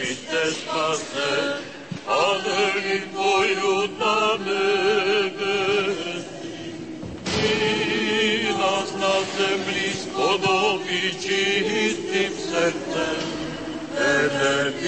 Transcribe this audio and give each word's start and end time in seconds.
riddeşmezse 0.00 1.30
Alır 2.08 2.84
boyundan 3.16 4.40
öbür 4.48 5.96
Biraz 7.42 8.94
nasıl 8.94 9.54
blis 9.66 10.04
kodov 10.16 10.80
içi 10.80 11.44
histim 11.70 12.32
sertten 12.50 13.20
Elem 13.98 14.79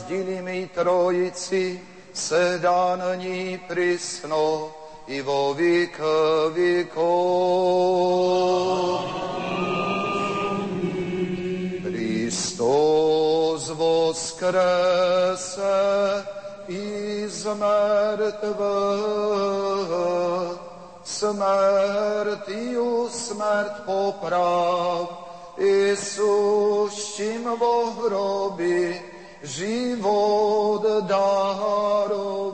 nerazdělými 0.00 0.70
trojici, 0.74 1.80
sedá 2.12 2.96
na 2.96 3.14
ní 3.14 3.60
prisno 3.68 4.72
i 5.06 5.22
vo 5.22 5.54
věk 5.54 6.00
věkov. 6.52 7.00
Hristos 11.84 13.70
voskrese 13.70 15.60
iz 16.68 17.44
mŕtvych, 17.44 18.60
smrtiju 21.04 23.08
smrt 23.08 23.72
poprav, 23.84 25.08
Isus 25.60 27.16
čím 27.16 27.44
vo 27.44 27.92
hrobi 27.92 29.09
život 29.42 30.84
daroval. 31.08 32.50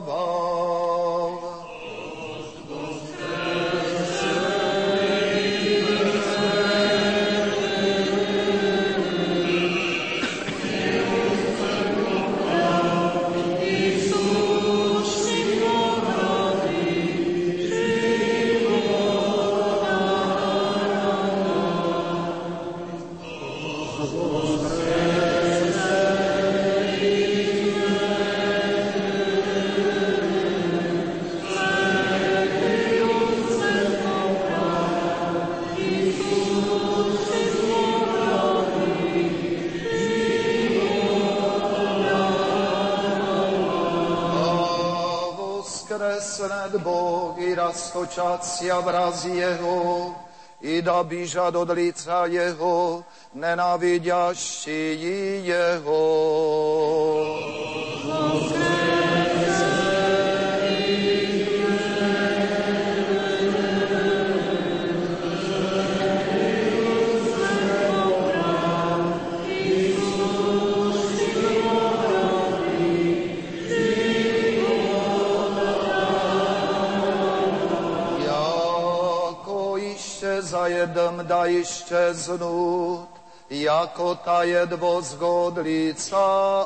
Voskresned 45.89 46.81
Bog 46.83 47.39
i 47.39 47.55
rastočacia 47.55 48.79
vraz 48.79 49.25
Jeho, 49.25 50.15
i 50.61 50.81
da 50.81 51.03
bížat 51.03 51.55
od 51.55 51.69
lica 51.69 52.25
Jeho, 52.25 53.03
nenávidější 53.33 54.99
Jeho. 55.47 56.03
Iščezajedem 80.87 81.27
da 81.27 81.47
iščeznut, 81.47 83.09
jako 83.49 84.15
tajedvo 84.25 85.01
zgod 85.01 85.57
lica 85.57 86.65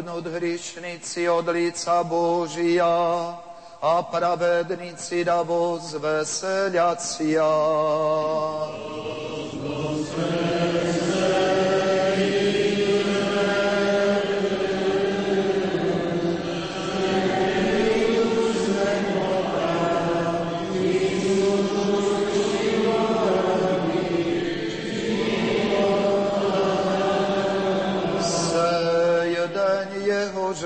pohybnut 0.00 0.32
hrišnici 0.32 1.28
od 1.28 1.48
lica 1.48 2.02
Božija, 2.02 3.36
a 3.82 4.02
pravednici 4.12 5.24
da 5.24 5.42
vozveseljacija. 5.42 7.50
Sej 9.14 9.19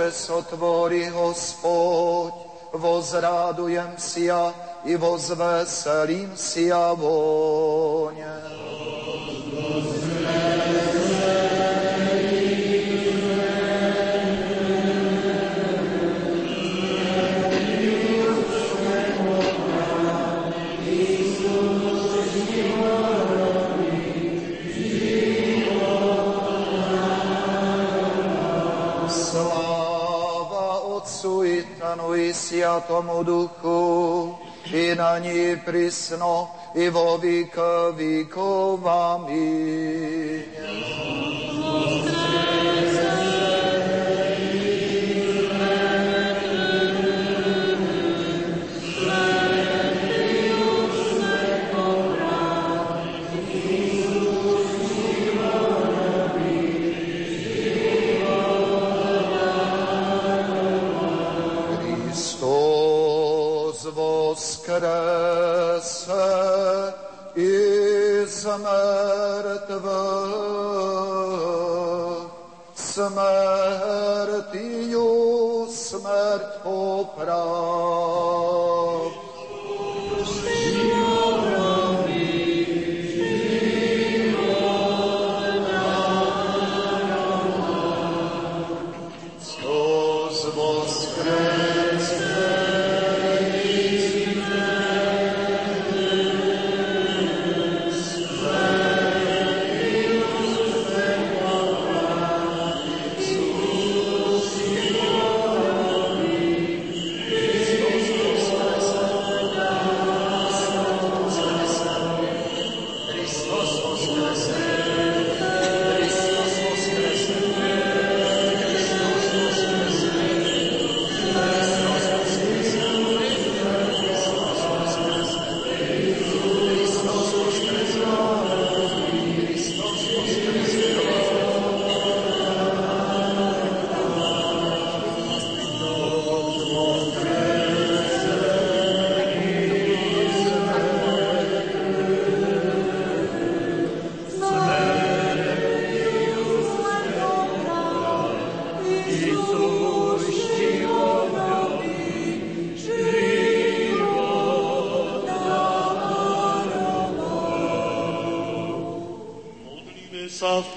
jeho, 0.04 0.10
že 0.10 0.12
sotvorí 0.12 1.08
Hospod, 1.08 2.32
vozrádujem 2.72 3.96
si 3.96 4.28
ja 4.28 4.52
i 4.84 4.96
vozveselím 4.96 6.36
si 6.36 6.68
ja 6.68 6.92
voň. 6.92 8.20
I 32.84 32.86
Sviatomu 32.86 33.24
Duchu, 33.24 34.36
i 34.72 34.94
na 34.94 35.18
ní 35.18 35.56
prisno, 35.64 36.50
i 36.74 36.90
vo 36.90 37.18
vík 37.18 37.56
víkov. 37.96 38.86
Amin. 38.86 40.23
Iz 68.54 68.60
mŕtvych, 68.60 69.90
smrtiju 72.76 74.66
smrt 75.70 76.62
poprav. 76.64 77.93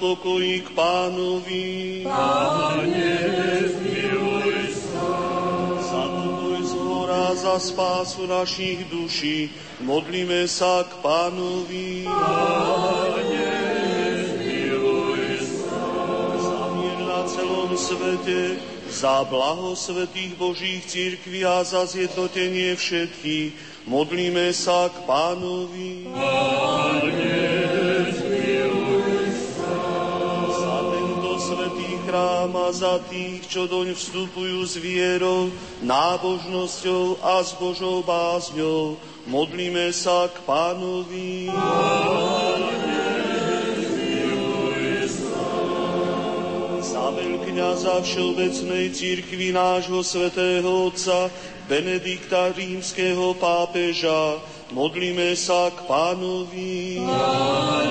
Pokoji 0.07 0.63
k 0.63 0.69
pánovi. 0.71 1.67
Pane, 2.07 3.11
zmiluj 3.67 4.55
sa. 4.71 5.11
Za 5.83 6.03
pokoj 6.07 6.59
z 6.63 6.73
hora, 6.79 7.35
za 7.35 7.59
spásu 7.59 8.23
našich 8.23 8.87
duší, 8.87 9.51
modlíme 9.83 10.47
sa 10.47 10.87
k 10.87 10.91
pánovi. 11.03 12.07
Pane, 12.07 13.51
zmiluj 14.31 15.43
sa. 15.43 15.83
Za 16.39 16.61
mier 16.79 16.99
na 17.03 17.21
celom 17.27 17.75
svete, 17.75 18.63
za 18.87 19.27
blaho 19.27 19.75
svetých 19.75 20.39
Božích 20.39 20.87
církví 20.87 21.43
a 21.43 21.67
za 21.67 21.83
zjednotenie 21.83 22.79
všetkých, 22.79 23.51
modlíme 23.91 24.55
sa 24.55 24.87
k 24.87 25.03
pánovi. 25.03 25.96
Za 32.71 32.99
tých, 33.07 33.47
čo 33.47 33.65
doň 33.65 33.95
vstupujú 33.95 34.59
s 34.67 34.75
vierou, 34.79 35.51
nábožnosťou 35.83 37.23
a 37.23 37.39
s 37.43 37.55
Božou 37.55 38.03
bázňou, 38.03 38.99
modlíme 39.27 39.91
sa 39.95 40.27
k 40.27 40.37
pánovi. 40.47 41.51
Za 46.83 47.05
veľkňaza 47.13 47.95
Všeobecnej 48.03 48.91
církvy 48.91 49.55
nášho 49.55 50.03
svätého 50.03 50.91
Otca 50.91 51.31
Benedikta 51.67 52.55
rímskeho 52.55 53.35
pápeža, 53.35 54.39
modlíme 54.71 55.35
sa 55.35 55.67
k 55.71 55.83
pánovi. 55.83 57.03
Za 57.03 57.86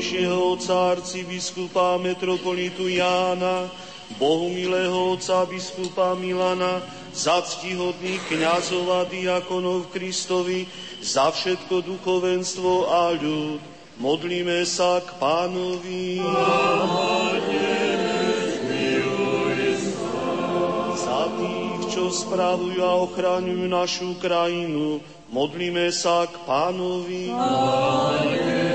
najosvietenejšieho 0.00 0.56
otca 0.56 0.96
arcibiskupa 0.96 2.00
metropolitu 2.00 2.88
Jána, 2.88 3.68
Bohumilého 4.16 5.12
otca 5.12 5.44
biskupa 5.44 6.16
Milana, 6.16 6.80
za 7.12 7.44
ctihodných 7.44 8.24
kniazov 8.32 8.88
a 8.90 9.02
diakonov 9.04 9.92
Kristovi, 9.92 10.64
za 11.04 11.28
všetko 11.30 11.84
duchovenstvo 11.84 12.88
a 12.88 13.12
ľud. 13.12 13.60
Modlíme 14.00 14.64
sa 14.64 15.04
k 15.04 15.12
pánovi. 15.20 16.24
Za 20.96 21.20
tých, 21.36 21.80
čo 21.92 22.08
spravujú 22.08 22.80
a 22.80 22.92
ochraňujú 23.04 23.66
našu 23.68 24.16
krajinu, 24.16 25.04
modlíme 25.28 25.92
sa 25.92 26.24
k 26.24 26.34
pánovi. 26.48 27.28
Za 27.28 28.69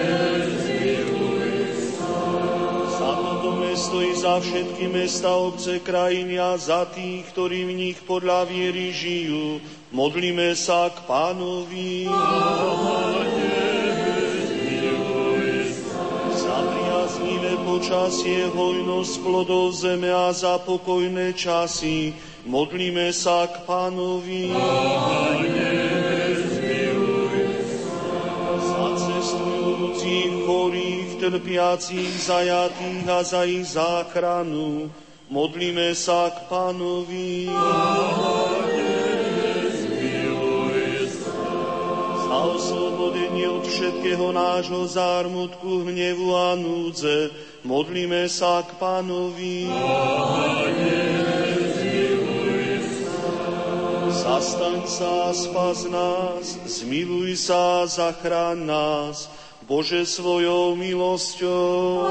za 4.25 4.41
všetky 4.41 4.89
mesta, 4.89 5.38
obce, 5.38 5.77
krajiny 5.86 6.41
a 6.41 6.58
za 6.58 6.89
tých, 6.89 7.29
ktorí 7.29 7.70
v 7.70 7.77
nich 7.77 7.98
podľa 8.10 8.50
viery 8.50 8.89
žijú, 8.89 9.62
modlíme 9.94 10.50
sa 10.58 10.89
k 10.89 10.98
pánovi. 11.05 12.10
Za 16.34 16.58
priaznivé 16.58 17.53
počasie, 17.70 18.50
hojnosť 18.50 19.13
plodov 19.22 19.77
zeme 19.77 20.10
a 20.10 20.34
za 20.34 20.58
pokojné 20.58 21.38
časy, 21.38 22.17
modlíme 22.50 23.13
sa 23.13 23.46
k 23.46 23.62
pánovi. 23.70 24.50
Za 24.50 25.85
trpiacich, 31.25 32.13
zajatých 32.22 33.10
a 33.10 33.20
za 33.25 33.41
ich 33.50 33.65
záchranu, 33.74 34.94
modlíme 35.25 35.98
sa 35.98 36.29
k 36.29 36.46
pánovi. 36.46 37.50
Za 42.29 42.38
oslobodenie 42.46 43.50
od 43.50 43.65
všetkého 43.65 44.29
nášho 44.29 44.86
zármutku, 44.86 45.89
hnevu 45.89 46.29
a 46.29 46.53
núdze, 46.53 47.34
modlíme 47.65 48.29
sa 48.29 48.62
k 48.62 48.70
pánovi. 48.77 49.74
Zastaň 54.13 54.79
sa, 54.86 55.34
spas 55.34 55.89
nás, 55.89 56.58
zmiluj 56.70 57.34
sa, 57.50 57.86
zachráň 57.89 58.58
nás, 58.62 59.29
Bože 59.65 60.05
svojou 60.05 60.77
milosťou. 60.77 62.05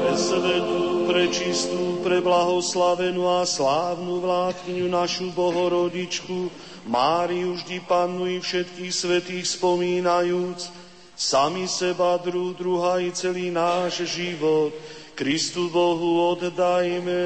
Pre 0.00 0.14
svetú, 0.16 1.04
pre 1.04 1.24
čistú, 1.28 2.00
pre 2.00 2.24
blahoslavenú 2.24 3.28
a 3.28 3.44
slávnu 3.44 4.16
vládkyňu 4.24 4.88
našu 4.88 5.28
Bohorodičku, 5.36 6.48
Máriu 6.88 7.52
vždy 7.60 7.84
pannu 7.84 8.26
i 8.26 8.40
všetkých 8.40 8.92
svetých 8.96 9.44
spomínajúc, 9.60 10.72
sami 11.12 11.68
seba, 11.68 12.16
druh, 12.16 12.56
druha 12.56 12.96
i 13.04 13.12
celý 13.12 13.52
náš 13.52 14.08
život, 14.08 14.72
Kristu 15.12 15.68
Bohu 15.68 16.32
oddajme. 16.32 17.22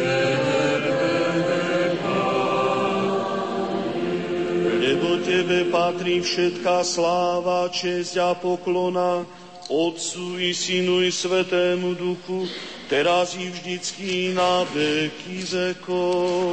Lebo 0.00 1.75
Tebe 5.26 5.66
patrí 5.74 6.22
všetká 6.22 6.86
sláva, 6.86 7.66
česť 7.66 8.14
a 8.22 8.30
poklona, 8.38 9.26
Otcu 9.66 10.38
i 10.38 10.54
Synu 10.54 11.02
i 11.02 11.10
Svetému 11.10 11.98
Duchu, 11.98 12.46
teraz 12.86 13.34
i 13.34 13.50
vždycky 13.50 14.30
na 14.38 14.62
veky 14.70 15.42
vekov. 15.50 16.46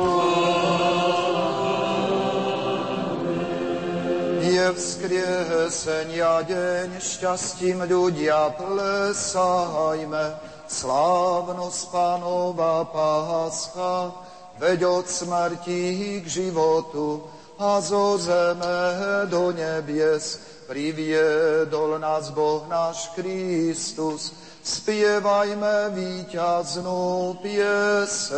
Je 4.41 4.65
vzkriesenia 4.73 6.41
deň, 6.41 6.97
šťastím 6.97 7.85
ľudia 7.85 8.57
plesajme, 8.57 10.33
slávnosť 10.65 11.81
pánova 11.93 12.89
páscha, 12.89 14.17
veď 14.57 14.89
od 14.89 15.05
smrti 15.05 16.25
k 16.25 16.25
životu 16.25 17.32
a 17.59 17.81
zo 17.81 18.17
zeme 18.17 19.29
do 19.29 19.51
nebies 19.53 20.53
priviedol 20.65 21.99
nás 21.99 22.29
Boh 22.33 22.65
náš 22.65 23.13
Kristus. 23.13 24.33
Spievajme 24.63 25.91
víťaznú 25.91 27.35
pieseň. 27.43 28.31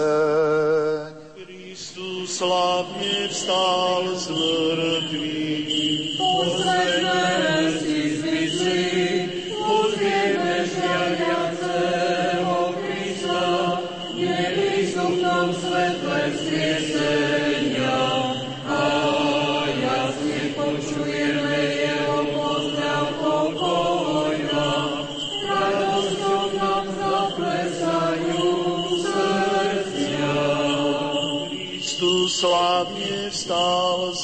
Kristus 1.38 2.41
slávne 2.41 3.29
vstal 3.29 4.03
z 4.17 4.25
mŕtvych. 4.34 6.17
Pozrieme 6.17 7.77
si 7.77 7.94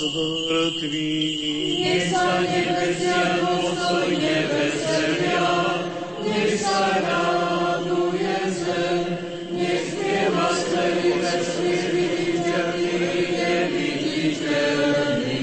z 0.01 0.10
mŕtvych. 0.10 1.77
Nech 1.77 2.10
sa 2.10 2.41
nebesia 2.41 3.38
dôstojne 3.38 4.50
veselia, 4.50 5.77
nech 6.25 6.58
sa 6.58 6.98
raduje 7.05 8.34
zem, 8.50 9.05
nech 9.53 9.93
spieva 9.93 10.58
celý 10.58 11.22
vesmír 11.22 11.86
viditeľný, 11.93 13.29
neviditeľný, 13.29 15.38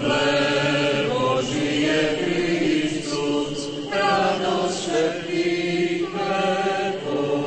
lebo 0.00 1.44
žije 1.44 2.00
Kristus, 2.24 3.68
radosť 3.84 4.80
všetkých 4.80 6.08
vekov. 6.08 7.44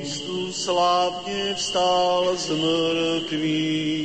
Kristus 0.00 0.64
slávne 0.64 1.52
vstal 1.60 2.40
z 2.40 2.56
mŕtvych. 2.56 3.95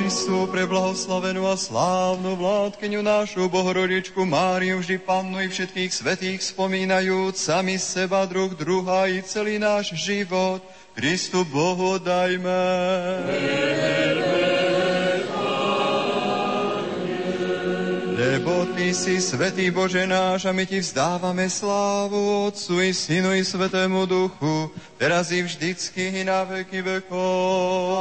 Prečistú, 0.00 0.48
preblahoslavenú 0.48 1.44
a 1.44 1.60
slávnu 1.60 2.32
vládkyňu 2.32 3.04
našu 3.04 3.52
Bohorodičku 3.52 4.24
Máriu, 4.24 4.80
vždy 4.80 4.96
pannu 4.96 5.44
i 5.44 5.52
všetkých 5.52 5.92
svetých 5.92 6.40
spomínajúc, 6.40 7.36
sami 7.36 7.76
seba, 7.76 8.24
druh 8.24 8.48
druha 8.56 9.12
i 9.12 9.20
celý 9.20 9.60
náš 9.60 9.92
život, 9.92 10.64
Kristu 10.96 11.44
Bohu 11.44 12.00
dajme. 12.00 12.64
Lebo 18.16 18.72
Ty 18.72 18.96
si 18.96 19.20
svetý 19.20 19.68
Bože 19.68 20.08
náš 20.08 20.48
a 20.48 20.56
my 20.56 20.64
Ti 20.64 20.80
vzdávame 20.80 21.44
slávu 21.52 22.48
Otcu 22.48 22.80
i 22.88 22.96
Synu 22.96 23.36
i 23.36 23.44
Svetému 23.44 24.08
Duchu, 24.08 24.72
teraz 24.96 25.28
i 25.28 25.44
vždycky 25.44 26.24
i 26.24 26.24
na 26.24 26.48
veky 26.48 26.80
vekov. 27.04 28.00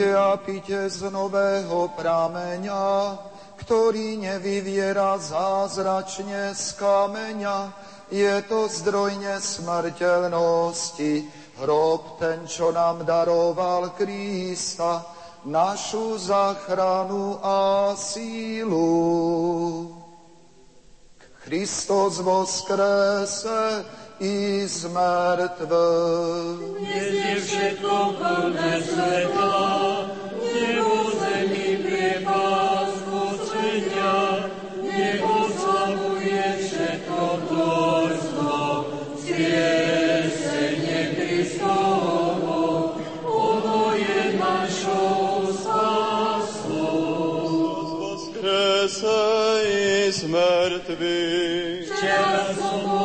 Príďte 0.00 0.16
a 0.16 0.32
pite 0.40 0.88
z 0.88 1.12
nového 1.12 1.92
prameňa, 1.92 3.20
ktorý 3.60 4.16
nevyviera 4.16 5.20
zázračne 5.20 6.56
z 6.56 6.72
kameňa. 6.80 7.68
Je 8.08 8.32
to 8.48 8.64
zdroj 8.64 9.20
nesmrteľnosti, 9.20 11.28
hrob 11.60 12.16
ten, 12.16 12.48
čo 12.48 12.72
nám 12.72 13.04
daroval 13.04 13.92
Krista, 13.92 15.04
našu 15.44 16.16
zachranu 16.16 17.36
a 17.44 17.92
sílu. 17.92 18.80
Kristus 21.44 22.24
voskrese, 22.24 23.84
i 24.20 24.68
z 24.68 24.84
mŕtvych. 24.92 26.60
Dnes 26.76 27.08
je 27.24 27.36
všetko 27.40 28.20
plné 28.20 28.84
svetla, 28.84 30.12
nebo 30.44 31.08
zemi 31.16 31.80
priepas 31.80 32.92
posvetia, 33.08 34.44
nech 34.84 35.24
oslavuje 35.24 36.44
všetko 36.60 37.20
tvorstvo, 37.48 38.60
skriesenie 39.24 41.00
Kristovo, 41.16 42.92
ono 43.24 43.96
je 43.96 44.36
našou 44.36 45.48
spásou. 45.48 47.08
Vzkrese 48.20 49.20
i 49.64 50.12
z 50.12 50.20
mŕtvych. 50.28 51.88
Včera 51.88 52.52
som 52.52 52.99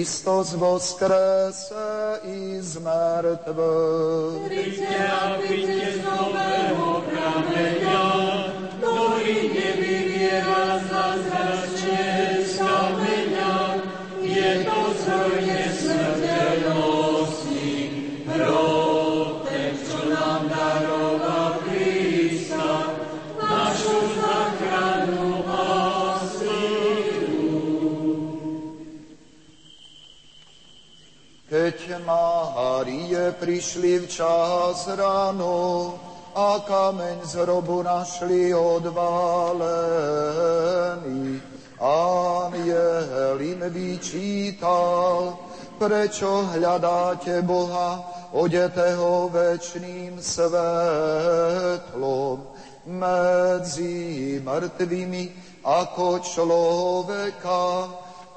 Kristus 0.00 0.54
voskrese 0.56 2.20
i 2.24 2.56
z 2.60 2.78
mŕtvych. 2.80 4.40
Prišli 33.32 33.98
včas 34.06 34.86
ráno 34.94 35.98
a 36.34 36.58
kameň 36.62 37.18
z 37.26 37.34
hrobu 37.42 37.82
našli 37.82 38.54
odvalený, 38.54 39.66
aniel 41.80 43.40
im 43.40 43.60
vyčítal, 43.66 45.38
prečo 45.78 46.42
hľadáte 46.54 47.42
Boha 47.42 48.04
odetého 48.32 49.28
večným 49.32 50.22
svetlom 50.22 52.46
medzi 52.86 54.40
mŕtvými 54.40 55.30
ako 55.66 56.18
človeka. 56.24 57.88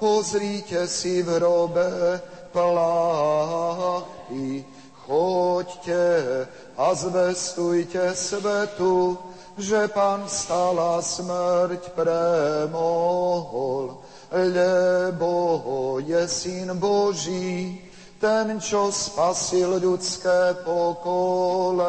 Pozrite 0.01 0.87
si 0.89 1.21
v 1.23 1.29
hrobe 1.39 2.19
plachty, 2.51 4.65
choďte 5.05 6.47
a 6.77 6.95
zvestujte 6.95 8.15
svetu, 8.15 9.17
že 9.57 9.87
Pán 9.93 10.25
stala 10.25 11.01
smrť 11.01 11.93
premohol, 11.93 14.01
lebo 14.33 16.01
je 16.01 16.27
Syn 16.27 16.73
Boží, 16.79 17.77
ten, 18.17 18.57
čo 18.57 18.89
spasil 18.89 19.77
ľudské 19.83 20.55
pokolenie. 20.63 21.83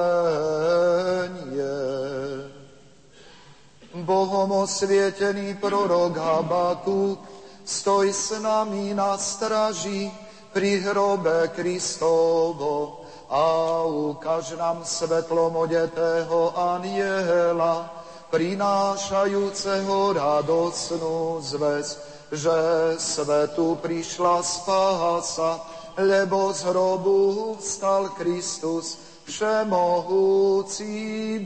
Bohom 3.94 4.66
osvietený 4.66 5.54
prorok 5.62 6.18
Habatuk, 6.18 7.22
stoj 7.62 8.10
s 8.10 8.34
nami 8.42 8.90
na 8.90 9.14
straži 9.14 10.10
pri 10.50 10.82
hrobe 10.82 11.54
Kristovo 11.54 13.03
a 13.30 13.82
ukáž 13.84 14.50
nám 14.58 14.84
svetlom 14.84 15.56
odetého 15.56 16.52
aniela, 16.58 17.88
prinášajúceho 18.28 20.12
radosnú 20.12 21.38
zväz, 21.40 21.98
že 22.34 22.50
svetu 22.98 23.78
prišla 23.78 24.42
spása, 24.42 25.62
lebo 25.94 26.50
z 26.50 26.66
hrobu 26.66 27.54
vstal 27.62 28.10
Kristus, 28.18 28.98
všemohúci 29.30 30.92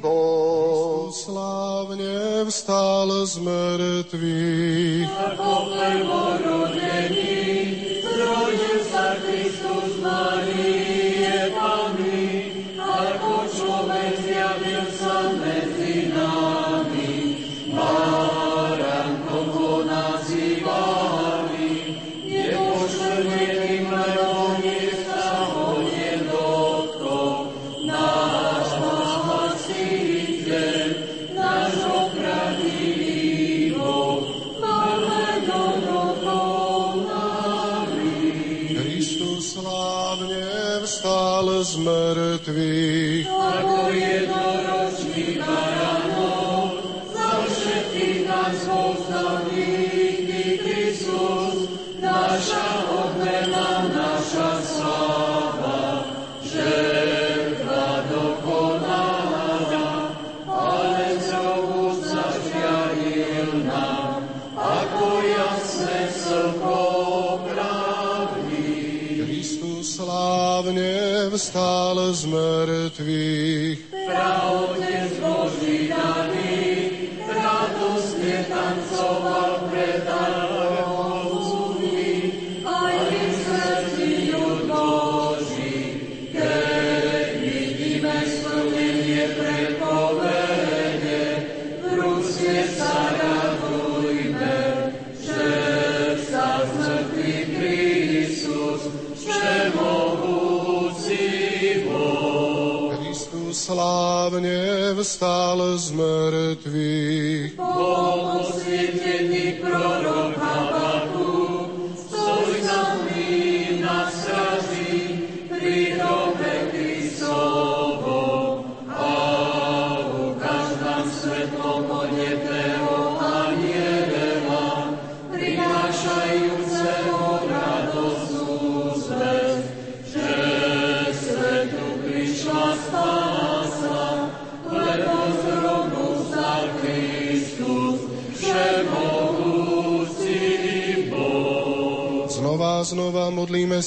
Boh. 0.00 1.12
Slávne 1.12 2.48
vstal 2.48 3.26
z 3.28 3.36
mŕtvych. 3.44 5.12
Ako 5.12 5.76
prvorodený, 5.76 7.36
zrodil 8.02 8.80
sa 8.88 9.12
Kristus 9.20 10.00
Marie 10.00 10.87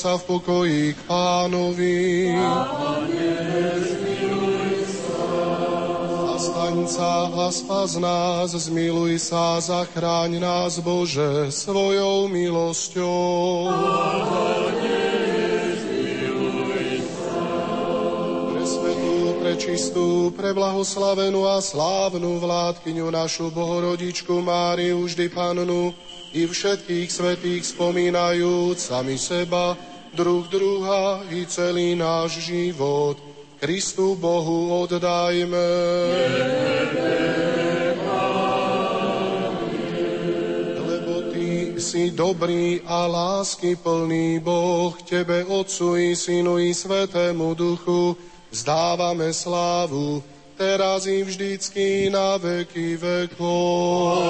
sa 0.02 0.18
v 0.18 0.34
pokoji 0.34 0.98
k 0.98 1.02
pánovi. 1.06 2.34
Zastaň 6.26 6.78
sa 6.90 7.30
a 7.30 7.54
spas 7.54 8.02
nás, 8.02 8.50
zmiluj 8.50 9.22
sa, 9.22 9.62
zachráň 9.62 10.42
nás, 10.42 10.82
Bože, 10.82 11.54
svojou 11.54 12.26
milosťou. 12.34 13.70
Pre 18.50 18.64
svetú, 18.66 19.14
čistú, 19.62 20.34
pre 20.34 20.50
a 21.46 21.62
slávnu 21.62 22.42
vládkyňu 22.42 23.06
našu 23.14 23.54
Bohorodičku 23.54 24.42
Máriu, 24.42 25.06
vždy 25.06 25.30
Pannu, 25.30 25.94
i 26.32 26.48
všetkých 26.48 27.12
svetých 27.12 27.64
spomínajúc 27.76 28.80
sami 28.80 29.20
seba, 29.20 29.76
druh 30.14 30.48
druha 30.48 31.24
i 31.32 31.46
celý 31.46 31.96
náš 31.96 32.32
život. 32.44 33.18
Kristu 33.62 34.16
Bohu 34.18 34.84
oddajme. 34.84 35.70
Lebo 40.82 41.14
Ty 41.30 41.78
si 41.78 42.12
dobrý 42.12 42.82
a 42.86 43.06
lásky 43.06 43.78
plný 43.78 44.42
Boh, 44.42 44.98
Tebe 45.06 45.46
Otcu 45.46 45.96
i 45.96 46.16
Synu 46.18 46.58
i 46.58 46.74
Svetému 46.74 47.54
Duchu, 47.54 48.18
vzdávame 48.50 49.30
slávu, 49.30 50.24
teraz 50.58 51.06
i 51.06 51.22
vždycky 51.22 52.10
na 52.10 52.42
veky 52.42 52.98
vekov. 52.98 54.26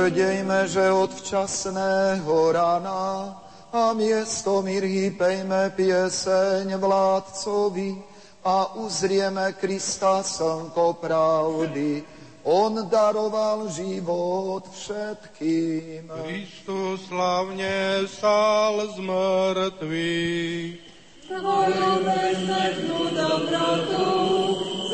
Vedejme, 0.00 0.64
že 0.64 0.88
od 0.88 1.12
včasného 1.12 2.32
rána 2.56 3.36
a 3.68 3.92
miesto 3.92 4.64
mirhy 4.64 5.12
pejme 5.12 5.76
pieseň 5.76 6.72
vládcovi 6.80 8.00
a 8.40 8.80
uzrieme 8.80 9.52
Krista 9.60 10.24
slnko 10.24 11.04
pravdy. 11.04 12.00
On 12.48 12.72
daroval 12.88 13.68
život 13.68 14.64
všetkým. 14.72 16.08
Kristus 16.08 17.04
slavne 17.04 18.08
stal 18.08 18.80
z 18.96 19.04
mŕtvych. 19.04 20.80
Tvoju 21.28 21.90
bezmednú 22.08 23.00
dobrotu 23.12 24.08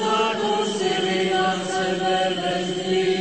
zakúsili 0.02 1.30
na 1.30 1.54
sebe 1.62 2.16
väzni 2.42 3.15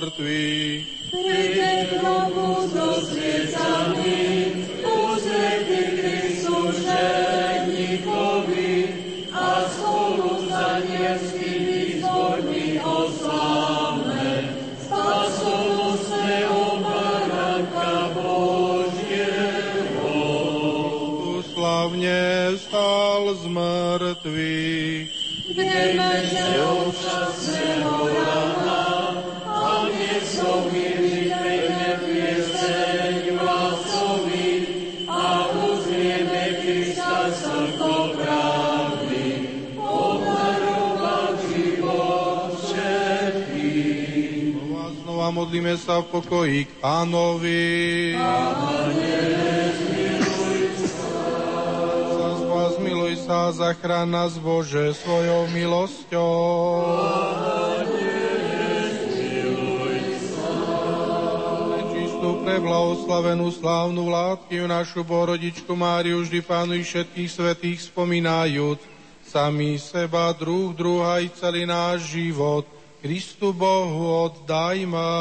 mŕtvych. 0.00 1.12
Príde 1.12 1.84
k 1.84 1.92
hrobu 2.00 2.64
so 2.72 3.04
sviecami, 3.04 4.16
uzretý 4.80 6.00
Kristus 6.00 6.88
ženíkovi 6.88 8.72
a 9.28 9.68
spolu 9.68 10.40
s 10.40 10.48
anielskými 10.48 12.00
zbormi 12.00 12.80
oslávne. 12.80 14.56
Spasonosné 14.88 16.48
obaranka 16.48 18.16
Božieho. 18.16 20.16
Slavne 21.44 22.56
stal 22.56 23.36
z 23.36 23.44
mŕtvych. 23.52 24.79
Modlíme 45.50 45.74
sa 45.82 45.98
v 45.98 46.14
pokoji 46.14 46.58
k 46.62 46.72
pánovi. 46.78 48.14
Zazva, 52.14 52.62
zmiluj 52.78 53.14
sa, 53.26 53.50
zachrán 53.50 54.14
nás, 54.14 54.38
Bože, 54.38 54.94
svojou 55.02 55.50
milosťou. 55.50 56.30
Čistú 61.98 62.30
preblahoslavenú 62.46 63.50
slávnu 63.50 64.06
vládkyňu 64.06 64.66
našu 64.70 65.02
Bohorodičku 65.02 65.74
Máriu 65.74 66.22
vždy 66.22 66.46
pánu 66.46 66.78
i 66.78 66.86
všetkých 66.86 67.26
svetých 67.26 67.90
spomínajúc, 67.90 68.78
sami 69.26 69.82
seba, 69.82 70.30
druh, 70.30 70.70
druha 70.70 71.18
i 71.18 71.26
celý 71.34 71.66
náš 71.66 72.06
život, 72.14 72.70
Kristu 73.00 73.56
Bohu 73.56 74.28
oddajme. 74.28 75.12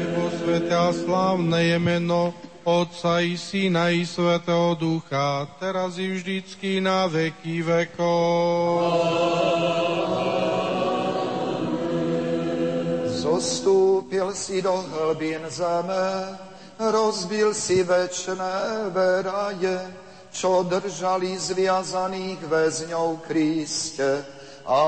Lebo 0.00 0.22
sveté 0.40 0.72
a 0.72 0.88
slávne 0.88 1.60
je 1.60 1.76
meno 1.76 2.32
Otca 2.64 3.20
i 3.20 3.36
Syna 3.36 3.92
i 3.92 4.08
Svetého 4.08 4.72
Ducha, 4.80 5.44
teraz 5.60 6.00
i 6.00 6.08
vždycky 6.08 6.80
na 6.80 7.04
veky 7.04 7.60
vekov. 7.60 8.96
Zostúpil 13.12 14.32
si 14.32 14.64
do 14.64 14.80
hlbín 14.80 15.44
zeme, 15.52 16.36
rozbil 16.80 17.52
si 17.52 17.84
večné 17.84 18.88
veraje, 18.88 19.84
čo 20.30 20.62
držali 20.62 21.34
zviazaných 21.34 22.40
väzňov 22.46 23.26
Kriste. 23.26 24.40
A 24.70 24.82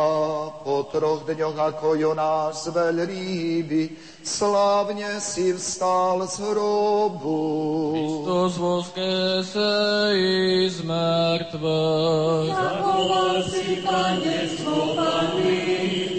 po 0.63 0.87
troch 0.95 1.27
dňoch 1.27 1.59
ako 1.59 1.99
Jonáš 1.99 2.71
zvel 2.71 3.03
veľrýby, 3.03 3.99
slávne 4.23 5.19
si 5.19 5.51
vstal 5.51 6.23
z 6.29 6.39
hrobu. 6.39 7.43
Kristus 7.91 8.63
voskese 8.63 9.75
i 10.15 10.71
z 10.71 10.87
mŕtvych. 10.87 12.55
Zachoval 12.55 13.37
si 13.43 13.83
panenstvo, 13.83 14.77
panenstvo, 14.95 16.12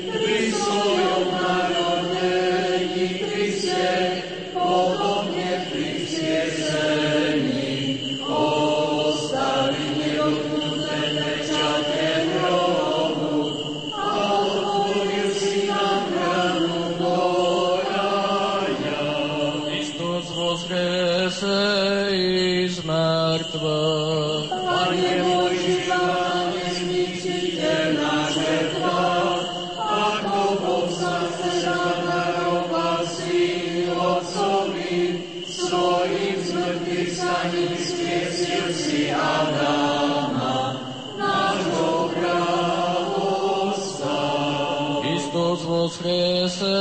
pri 45.74 45.90
vzkriese 45.90 46.78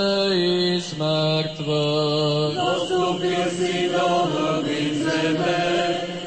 z 0.76 0.90
mŕtvych. 1.00 2.54
Zostúpil 2.60 3.44
si 3.48 3.88
do 3.88 4.08
hlbín 4.28 4.92
zeme, 5.00 5.64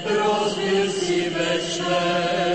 rozbil 0.01 0.89
si 0.89 1.29
večné 1.29 2.54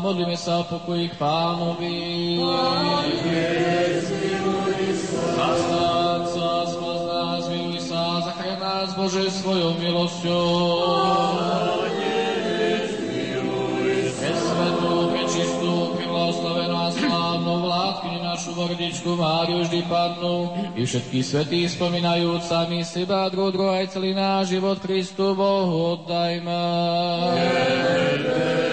modlíme 0.00 0.36
sa 0.38 0.62
o 0.62 0.64
pokoji 0.64 1.10
k 1.10 1.14
pánovi. 1.18 1.96
Zastáň 5.34 6.20
sa, 6.30 6.50
spaz 6.70 7.00
nás, 7.10 7.42
miluj 7.50 7.80
sa, 7.82 8.02
zachraň 8.22 8.56
nás, 8.62 8.88
Bože, 8.94 9.26
svojou 9.30 9.74
milosťou. 9.78 10.46
Svetú, 14.24 15.12
pre 15.12 15.24
čistú, 15.28 15.72
pre 15.98 16.06
blahoslavenú 16.08 16.76
a 16.78 16.88
slávnu 16.88 17.54
vládkyňu 17.66 18.20
našu 18.24 18.50
vordičku 18.56 19.10
Máriu 19.18 19.60
vždy 19.66 19.80
Pannu 19.84 20.48
i 20.72 20.82
všetkých 20.86 21.24
svetých 21.26 21.68
spomínajúc 21.76 22.48
sami 22.48 22.80
seba, 22.86 23.28
druh, 23.28 23.52
druh, 23.52 23.76
aj 23.76 23.92
celý 23.92 24.16
náš 24.16 24.56
život 24.56 24.80
Kristu 24.80 25.36
Bohu 25.36 26.00
oddajme. 26.00 26.62
Lebo 28.24 28.63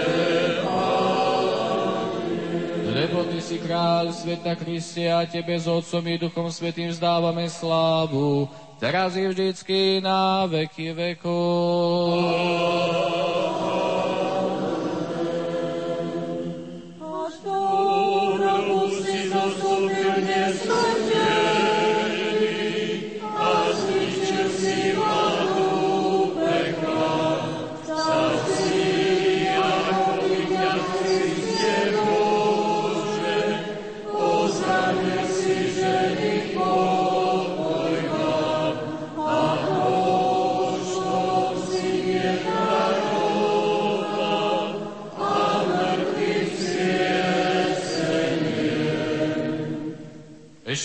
kráľ 3.71 4.11
sveta 4.11 4.51
Kriste 4.59 5.07
a 5.07 5.23
Tebe 5.23 5.55
s 5.55 5.63
Otcom 5.63 6.03
i 6.03 6.19
Duchom 6.19 6.51
Svetým 6.51 6.91
vzdávame 6.91 7.47
slávu, 7.47 8.51
teraz 8.83 9.15
i 9.15 9.23
vždycky 9.23 10.03
na 10.03 10.43
veky 10.43 10.91
vekov. 10.91 12.11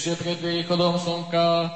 Ešte 0.06 0.22
pred 0.22 0.38
východom 0.38 1.02
slnka 1.02 1.66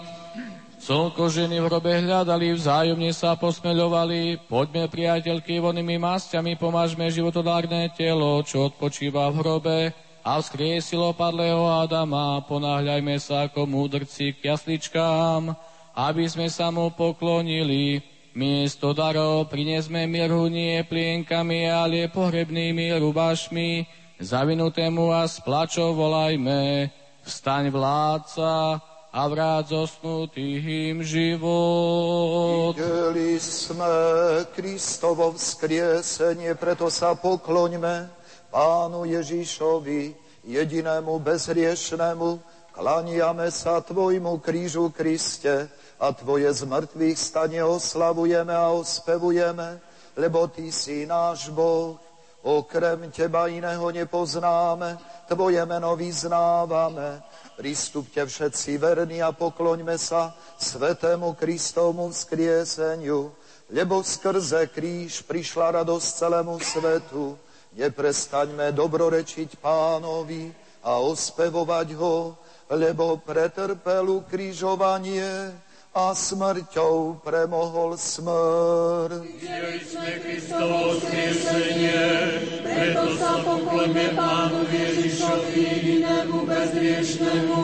Slnko 0.79 1.35
ženy 1.35 1.59
v 1.59 1.67
hrobe 1.67 1.91
hľadali, 1.99 2.55
vzájomne 2.55 3.11
sa 3.11 3.35
posmeľovali. 3.35 4.47
Poďme, 4.47 4.87
priateľky, 4.87 5.59
vonými 5.59 5.99
masťami 5.99 6.55
pomážme 6.55 7.11
životodárne 7.11 7.91
telo, 7.91 8.39
čo 8.47 8.71
odpočíva 8.71 9.35
v 9.35 9.39
hrobe 9.43 9.79
a 10.23 10.39
vzkriesilo 10.39 11.11
padlého 11.11 11.75
Adama. 11.83 12.39
Ponáhľajme 12.47 13.19
sa 13.19 13.51
ako 13.51 13.67
múdrci 13.67 14.39
k 14.39 14.55
jasličkám, 14.55 15.51
aby 15.99 16.23
sme 16.31 16.47
sa 16.47 16.71
mu 16.71 16.87
poklonili. 16.95 17.99
Miesto 18.39 18.95
darov 18.95 19.51
prinesme 19.51 20.07
mirhu 20.07 20.47
nie 20.47 20.79
plienkami, 20.87 21.67
ale 21.67 22.07
pohrebnými 22.07 22.95
rubašmi. 22.95 23.91
Zavinutému 24.23 25.19
a 25.19 25.27
s 25.27 25.43
volajme, 25.43 26.95
vstaň 27.31 27.71
vládca, 27.71 28.83
a 29.11 29.27
vráť 29.27 29.75
zosnutým 29.75 31.03
život. 31.03 32.79
Videli 32.79 33.43
sme 33.43 33.91
Kristovo 34.55 35.35
vzkriesenie, 35.35 36.55
preto 36.55 36.87
sa 36.87 37.19
pokloňme 37.19 38.07
Pánu 38.55 39.07
Ježišovi, 39.11 40.15
jedinému 40.47 41.19
bezhriešnemu, 41.23 42.39
klaniame 42.71 43.51
sa 43.51 43.83
Tvojmu 43.83 44.39
krížu 44.39 44.95
Kriste 44.95 45.67
a 45.99 46.15
Tvoje 46.15 46.47
zmrtvých 46.47 47.19
stane 47.19 47.67
oslavujeme 47.67 48.55
a 48.55 48.71
ospevujeme, 48.71 49.83
lebo 50.15 50.47
Ty 50.47 50.71
si 50.71 51.03
náš 51.03 51.51
Boh, 51.51 51.99
okrem 52.43 53.11
Teba 53.11 53.49
iného 53.49 53.91
nepoznáme, 53.91 54.99
Tvoje 55.29 55.63
meno 55.67 55.97
vyznávame, 55.97 57.23
Pristupte 57.61 58.25
všetci 58.25 58.81
verní 58.81 59.21
a 59.21 59.37
pokloňme 59.37 59.93
sa 60.01 60.33
svetému 60.57 61.37
Kristovmu 61.37 62.09
vzkrieseniu, 62.09 63.37
lebo 63.69 64.01
skrze 64.01 64.73
kríž 64.73 65.29
prišla 65.29 65.85
radosť 65.85 66.09
celému 66.09 66.57
svetu. 66.57 67.37
Neprestaňme 67.77 68.73
dobrorečiť 68.73 69.61
pánovi 69.61 70.49
a 70.81 71.05
ospevovať 71.05 71.89
ho, 72.01 72.33
lebo 72.73 73.21
pretrpel 73.21 74.09
ukrižovanie 74.09 75.53
a 75.91 76.15
smrťou 76.15 77.19
premohol 77.19 77.99
smrť. 77.99 79.27
Videli 79.27 79.83
sme 79.83 80.11
Kristovo 80.23 80.95
skriesenie, 81.03 82.03
preto 82.63 83.19
sa 83.19 83.43
pokloňme 83.43 84.15
Pánu 84.15 84.71
Ježišovi, 84.71 85.51
jedinému 85.59 86.47
bezriešnemu. 86.47 87.63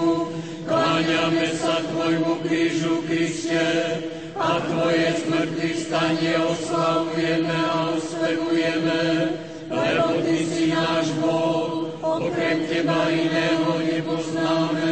Kláňame 0.67 1.47
sa 1.55 1.79
Tvojmu 1.87 2.43
krížu, 2.43 3.07
Kriste, 3.07 3.63
a 4.35 4.59
Tvoje 4.59 5.07
smrti 5.23 5.71
stanie 5.87 6.35
oslavujeme 6.43 7.55
a 7.55 7.95
ospevujeme, 7.95 9.03
lebo 9.71 10.07
Ty 10.27 10.39
si 10.51 10.75
náš 10.75 11.15
Boh, 11.23 11.95
okrem 12.03 12.59
Teba 12.67 13.07
iného 13.07 13.71
nepoznáme, 13.87 14.86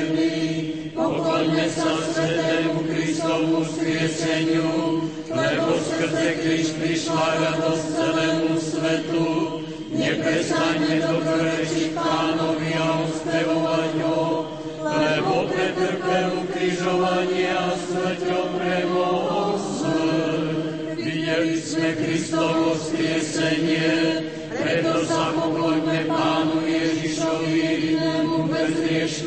verní, 0.00 0.72
pokloňme 0.96 1.66
sa 1.68 1.92
Svetému 2.00 2.88
Kristovu 2.88 3.64
skrieseniu, 3.68 5.04
lebo 5.28 5.70
skrze 5.76 6.28
kríž 6.40 6.68
prišla 6.80 7.26
radosť 7.44 7.84
celému 7.92 8.52
svetu. 8.56 9.28
Neprestaňme 9.90 11.02
dobrorečiť 11.02 11.59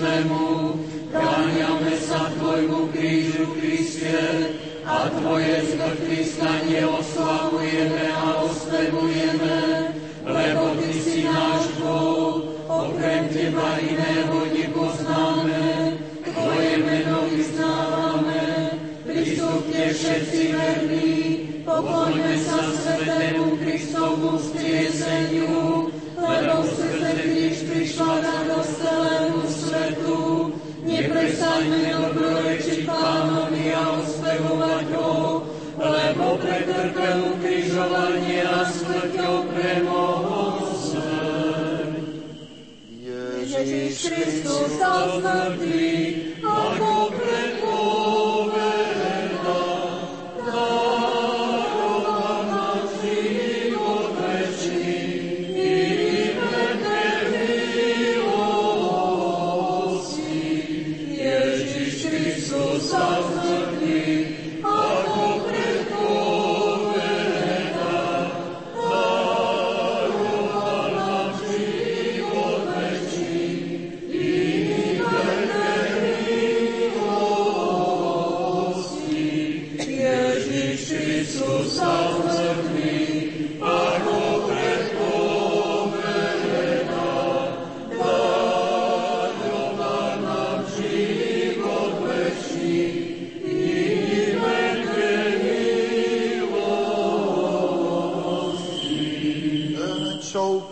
bezriešnemu. 0.04 0.48
Kláňame 1.14 1.94
sa 2.02 2.28
Tvojmu 2.36 2.90
krížu, 2.92 3.46
Kriste, 3.56 4.20
a 4.84 5.08
Tvoje 5.08 5.64
zmrtvý 5.72 6.22
stanie 6.28 6.82
oslavujeme 6.84 8.04
a 8.12 8.44
ospevujeme, 8.44 9.60
lebo 10.28 10.64
Ty 10.76 10.92
si 11.00 11.24
náš 11.24 11.64
Boh, 11.80 12.44
okrem 12.68 13.30
Teba 13.32 13.80
iného 13.80 14.38
nepoznáme, 14.52 15.64
Tvoje 16.34 16.74
meno 16.82 17.18
vyznávame, 17.30 18.44
pristupte 19.08 19.94
všetci 19.94 20.42
verní, 20.52 21.14
pokloňme 21.64 22.36
sa 22.42 22.60
Svetému 22.74 23.56
Kristovu 23.62 24.42
vzkrieseniu, 24.42 25.73
Neprestaňme 31.54 31.86
dobrorečiť 31.86 32.82
Pánovi 32.90 33.66
a 33.78 33.84
ospevovať 34.02 34.88
ho, 34.98 35.46
lebo 35.78 36.26
pretrpel 36.42 37.18
ukrižovanie 37.38 38.42
a 38.42 38.66
smrťou 38.66 39.36
premohol 39.54 40.58
smrť. 40.74 41.94
Ježiš 43.46 43.94
Kristus 44.02 44.82
sa 44.82 45.14
z 45.14 45.22
mŕtvych, 45.22 46.13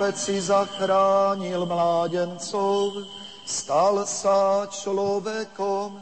v 0.02 0.10
peci 0.10 0.42
zachránil 0.42 1.70
mládencov, 1.70 3.06
stal 3.46 4.02
sa 4.10 4.66
človekom, 4.66 5.94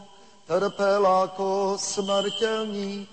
trpel 0.47 1.03
ako 1.03 1.75
smrteľník 1.75 3.03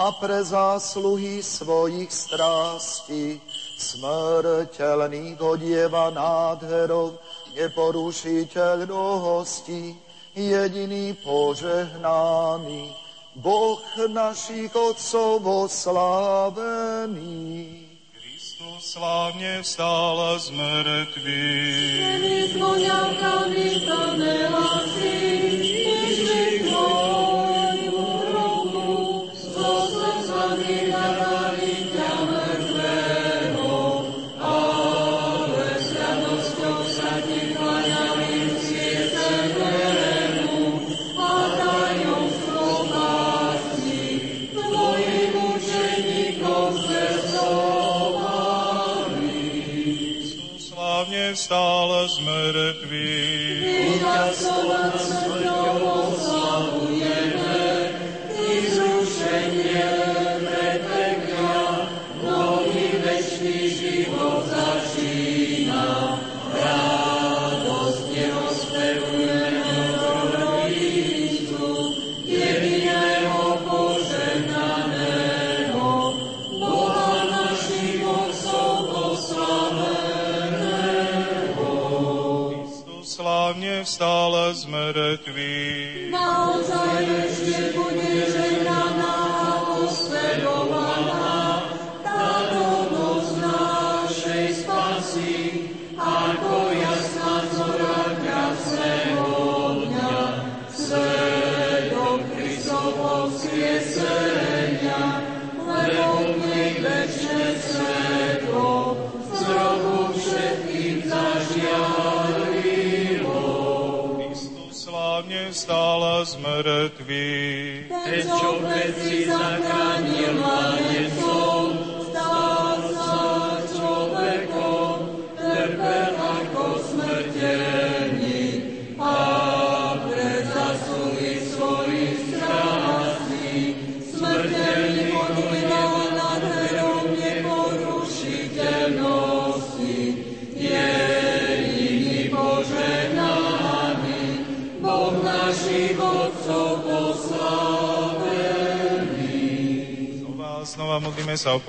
a 0.00 0.16
pre 0.16 0.40
zásluhy 0.40 1.44
svojich 1.44 2.08
strástí 2.08 3.36
smrteľných 3.76 5.36
odieva 5.36 6.08
nádherov, 6.08 7.20
neporušiteľnosti, 7.60 9.92
jediný 10.32 11.20
požehnaný, 11.20 12.96
Boh 13.36 13.84
našich 14.08 14.72
otcov 14.72 15.68
oslávený. 15.68 17.20
Slávne 18.80 19.60
vstal 19.60 20.40
z 20.40 20.56
mŕtvych. 20.56 22.00
Ženy 22.00 22.36
zvoňavkami 22.56 23.68
plné 23.84 24.36
hlasy, 24.48 25.29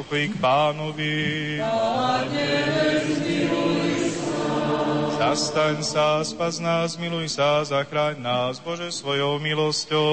pokoji 0.02 0.34
k 0.34 0.36
pánovi. 0.42 1.18
Zastaň 5.22 5.78
sa, 5.86 6.26
spas 6.26 6.58
nás, 6.58 6.98
miluj 6.98 7.38
sa, 7.38 7.62
zachráň 7.62 8.18
nás, 8.18 8.58
Bože, 8.58 8.90
svojou 8.90 9.38
milosťou. 9.38 10.10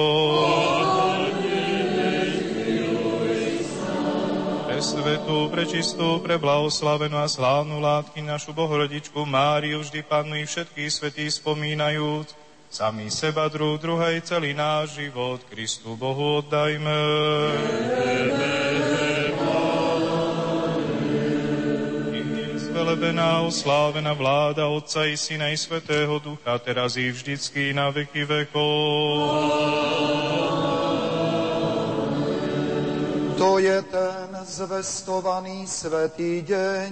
Pre 4.69 4.77
svetu, 4.77 5.49
prečistú, 5.49 6.21
pre 6.21 6.37
blahoslavenú 6.37 7.17
a 7.17 7.25
slávnu 7.25 7.81
látky 7.81 8.21
našu 8.21 8.53
Bohorodičku 8.53 9.25
Máriu 9.25 9.81
vždy 9.81 10.05
pannuj 10.05 10.45
všetkých 10.45 10.93
svetí 10.93 11.25
spomínajúc, 11.33 12.37
sami 12.69 13.09
seba, 13.09 13.49
druh, 13.49 13.81
druhej, 13.81 14.21
celý 14.21 14.53
náš 14.53 15.01
život 15.01 15.41
Kristu 15.49 15.97
Bohu 15.97 16.45
oddajme. 16.45 17.01
Zvelebená, 23.19 23.41
oslávená 23.51 24.13
vláda 24.15 24.71
Otca 24.71 25.03
i 25.03 25.19
Syna 25.19 25.51
i 25.51 25.57
Svetého 25.59 26.23
Ducha, 26.23 26.55
teraz 26.63 26.95
i 26.95 27.11
vždycky 27.11 27.75
na 27.75 27.91
veky 27.91 28.23
vekov. 28.23 28.71
To 33.35 33.59
je 33.59 33.75
ten 33.91 34.29
zvestovaný 34.47 35.67
svetý 35.67 36.47
deň, 36.47 36.91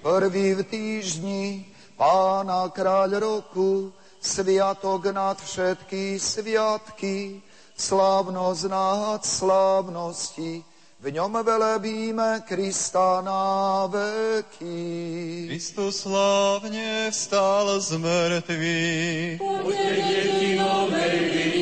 prvý 0.00 0.56
v 0.56 0.64
týždni, 0.64 1.68
Pána 2.00 2.72
kráľ 2.72 3.20
roku, 3.20 3.92
sviatok 4.24 5.12
nad 5.12 5.36
všetky 5.36 6.16
sviatky, 6.16 7.44
slávnosť 7.76 8.62
nad 8.72 9.20
slávnosti, 9.20 10.64
v 10.98 11.14
ňom 11.14 11.30
velebíme 11.46 12.42
Krista 12.42 13.22
na 13.22 13.86
veky. 13.86 15.46
Kristus 15.46 16.02
slávne 16.02 17.14
vstal 17.14 17.78
z 17.78 17.90
mŕtvych. 18.02 19.38
Poďte, 19.38 19.90
deti 19.94 21.57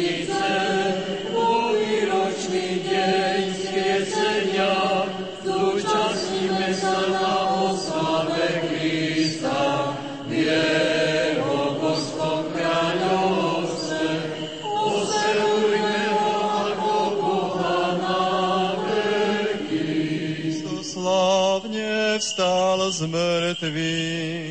mŕtvych. 23.62 24.45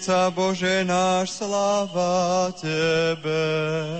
Trojica, 0.00 0.32
Bože 0.32 0.80
náš, 0.88 1.44
sláva 1.44 2.48
Tebe. 2.56 3.44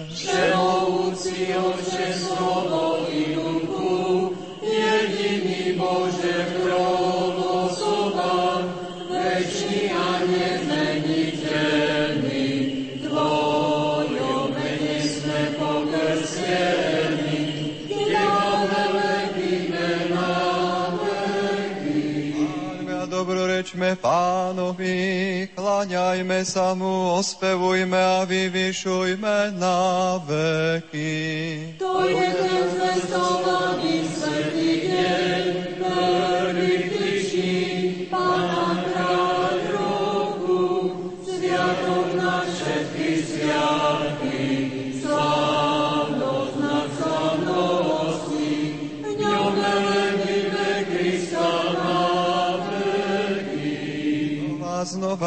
Všemovúci 0.09 1.53
Oče, 1.53 2.09
slovo 2.17 3.05
i 3.13 3.37
duchu, 3.37 4.33
jediný 4.65 5.77
Bože 5.77 6.41
v 6.41 6.53
Ďakujme 23.91 24.07
pánovi, 24.07 24.99
kláňajme 25.51 26.47
sa 26.47 26.79
mu, 26.79 27.19
ospevujme 27.19 27.99
a 27.99 28.23
vyvyšujme 28.23 29.59
na 29.59 30.15
veky. 30.23 31.19
To 31.83 32.07
je 32.07 32.29
ten 32.39 32.63
zvestovaný 32.71 34.07
svetý 34.15 34.60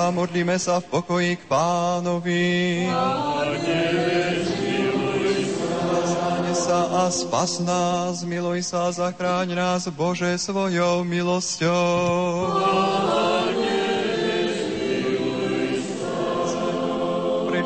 A 0.03 0.11
modlíme 0.11 0.59
sa 0.59 0.83
v 0.83 0.99
pokoji 0.99 1.39
k 1.39 1.47
pánovi. 1.47 2.83
Zastane 5.95 6.51
sa 6.51 6.79
a 6.91 7.03
spas 7.07 7.63
nás, 7.63 8.27
miluj 8.27 8.67
sa 8.67 8.91
a 8.91 8.95
zachráň 8.95 9.55
nás, 9.55 9.87
Bože, 9.87 10.35
svojou 10.35 11.07
milosťou. 11.07 11.79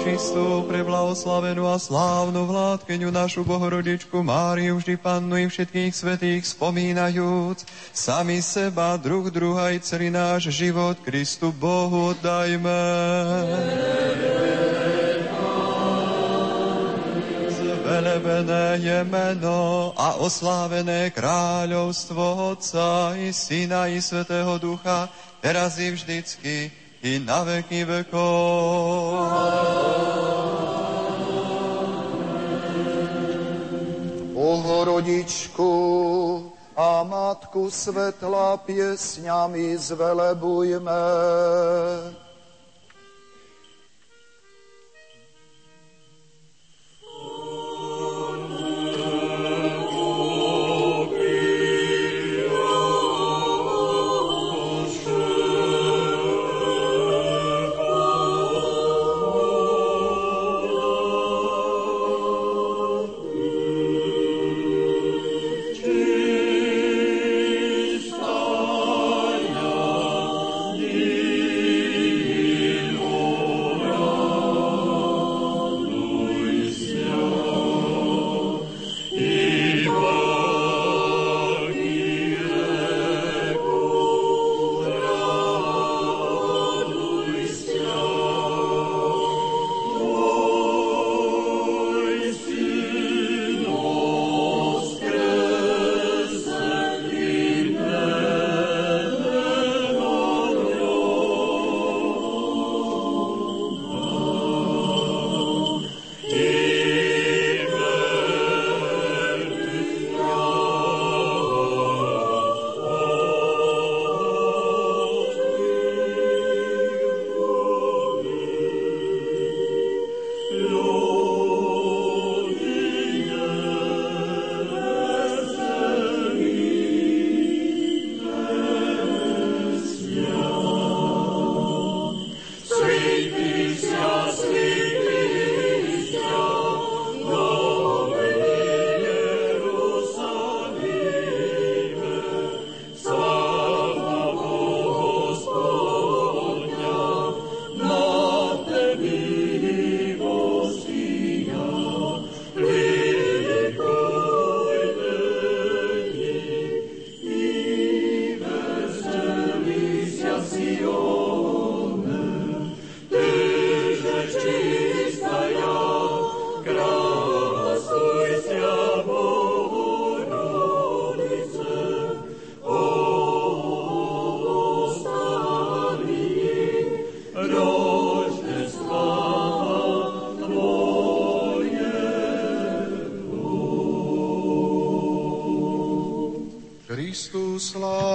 Prečistú, 0.07 0.63
preblahoslavenú 0.71 1.67
a 1.67 1.75
slávnu 1.75 2.47
vládkeňu 2.47 3.11
našu 3.11 3.43
Bohorodičku 3.43 4.23
Máriu, 4.23 4.79
vždy 4.79 4.95
pannu 4.95 5.35
i 5.35 5.51
všetkých 5.51 5.91
svetých 5.91 6.47
spomínajúc, 6.47 7.67
sami 7.91 8.39
seba, 8.39 8.95
druh 8.95 9.27
druha 9.27 9.75
i 9.75 9.83
celý 9.83 10.07
náš 10.07 10.47
život 10.47 10.95
Kristu 11.03 11.51
Bohu 11.51 12.15
oddajme. 12.15 12.79
Zvelebené 17.51 18.79
je 18.79 18.99
meno 19.03 19.91
a 19.91 20.23
oslávené 20.23 21.11
kráľovstvo 21.11 22.55
Otca 22.55 23.11
i 23.19 23.35
Syna 23.35 23.91
i 23.91 23.99
Svetého 23.99 24.55
Ducha, 24.55 25.11
teraz 25.43 25.75
i 25.83 25.91
vždycky, 25.91 26.86
i 27.07 27.19
na 27.23 27.43
veky 27.43 27.87
vekov. 27.87 28.27
Bohorodičku 34.35 35.71
a 36.75 37.03
Matku 37.07 37.71
svetla 37.71 38.59
piesňami 38.67 39.77
zvelebujme. 39.79 41.03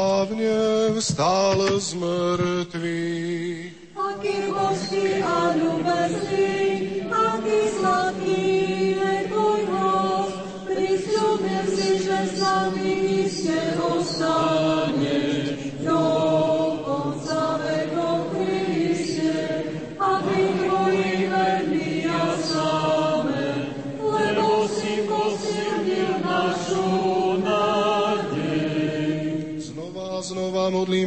Slávne 0.02 0.58
vstal 0.98 1.78
z 1.78 1.94
mŕtvych. 1.94 3.70
Aký 3.94 4.36
božský 4.50 5.22
a 5.22 5.54
ľubezný, 5.54 7.01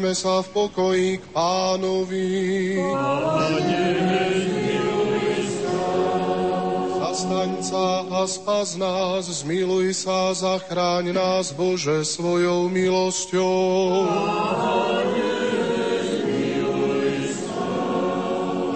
modlíme 0.06 0.22
sa 0.22 0.45
v 0.45 0.49
pokoji 0.53 1.10
k 1.18 1.26
pánovi. 1.34 2.30
Zastaň 7.01 7.51
sa 7.66 8.06
a 8.14 8.22
spas 8.30 8.78
nás, 8.78 9.26
zmiluj 9.41 10.06
sa, 10.06 10.30
zachráň 10.38 11.10
nás, 11.10 11.49
Bože, 11.58 12.06
svojou 12.06 12.70
milosťou. 12.70 14.06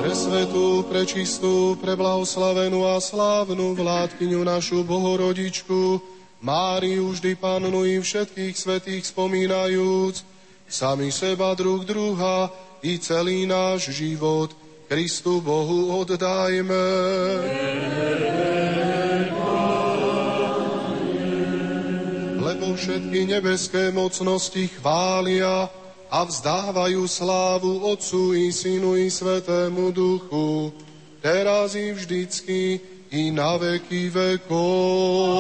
Pre 0.02 0.14
svetú, 0.18 0.82
prečistú, 0.90 1.78
preblahoslavenú 1.78 2.90
a 2.90 2.98
slávnu 2.98 3.78
vládkyňu 3.78 4.42
našu 4.42 4.82
Bohorodičku, 4.82 6.02
Máriu 6.42 7.14
vždy 7.14 7.38
pannu 7.38 7.86
i 7.86 8.02
všetkých 8.02 8.56
svetých 8.58 9.04
spomínajúc, 9.06 10.39
sami 10.70 11.09
seba 11.11 11.57
druh 11.57 11.82
druha 11.82 12.53
i 12.86 13.01
celý 13.01 13.49
náš 13.49 13.91
život 13.91 14.53
Kristu 14.89 15.41
Bohu 15.41 16.01
oddajme. 16.01 16.86
Lebo 22.41 22.74
všetky 22.74 23.30
nebeské 23.30 23.93
mocnosti 23.93 24.65
chvália 24.82 25.70
a 26.09 26.20
vzdávajú 26.26 27.05
slávu 27.05 27.86
Otcu 27.86 28.34
i 28.34 28.49
Synu 28.49 28.97
i 28.97 29.13
Svetému 29.13 29.93
Duchu, 29.93 30.74
teraz 31.22 31.78
i 31.78 31.93
vždycky 31.93 32.82
i 33.13 33.30
na 33.30 33.61
veky 33.61 34.09
vekov. 34.09 35.38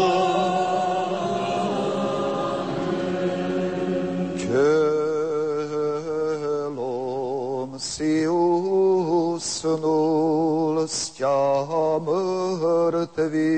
Usnul 9.39 10.83
z 10.83 11.23
ťa 11.23 11.63
mŕtvy, 12.03 13.55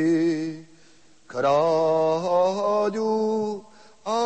kráľu 1.26 3.18
a 4.06 4.22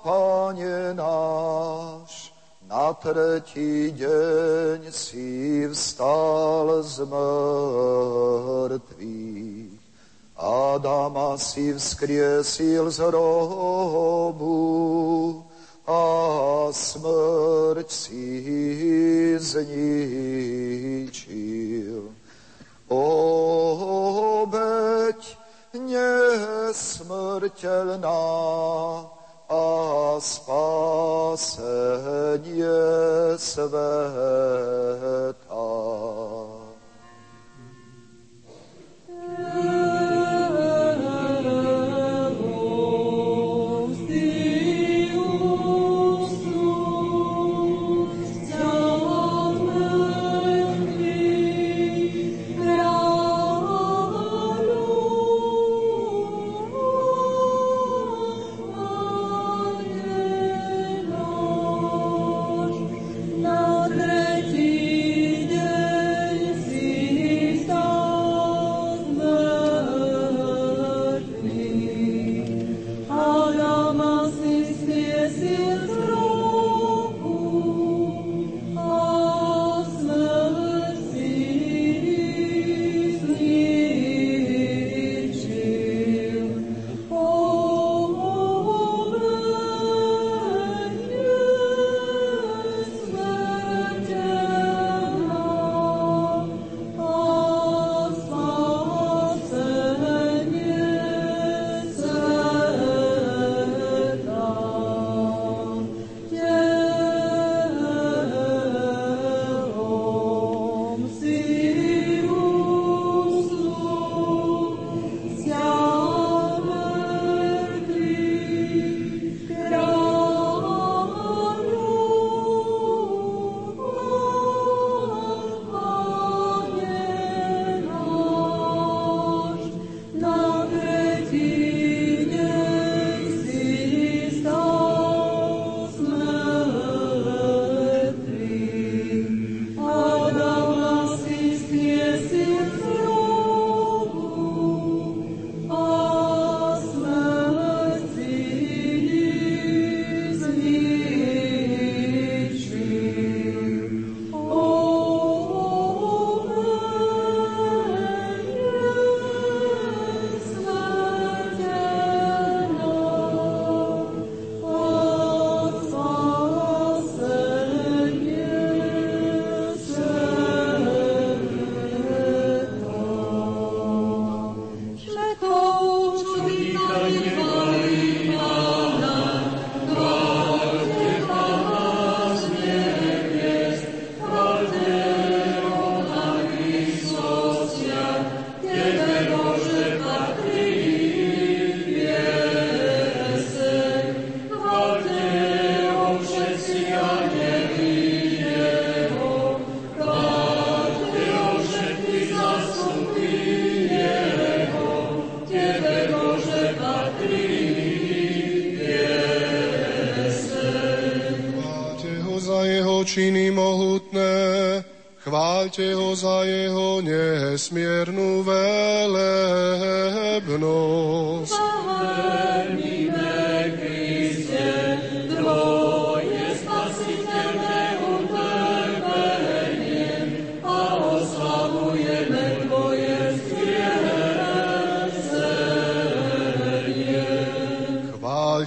Pane 0.00 0.96
náš, 0.96 2.32
na 2.64 2.96
tretí 2.96 3.92
deň 3.92 4.88
si 4.88 5.68
vstal 5.68 6.80
z 6.80 7.04
mŕtvych. 7.12 8.24
Adama 10.34 11.36
si 11.36 11.76
vzkriesil 11.76 12.88
z 12.88 13.04
hrobu 13.04 14.56
a 15.84 16.00
smrť 16.72 17.88
si 17.92 18.24
zničil. 19.36 20.13
Kristitelna 27.64 29.08
a 29.48 30.16
spasenie 30.20 31.38
své. 33.36 33.80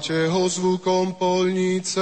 Sveta. 0.07 1.99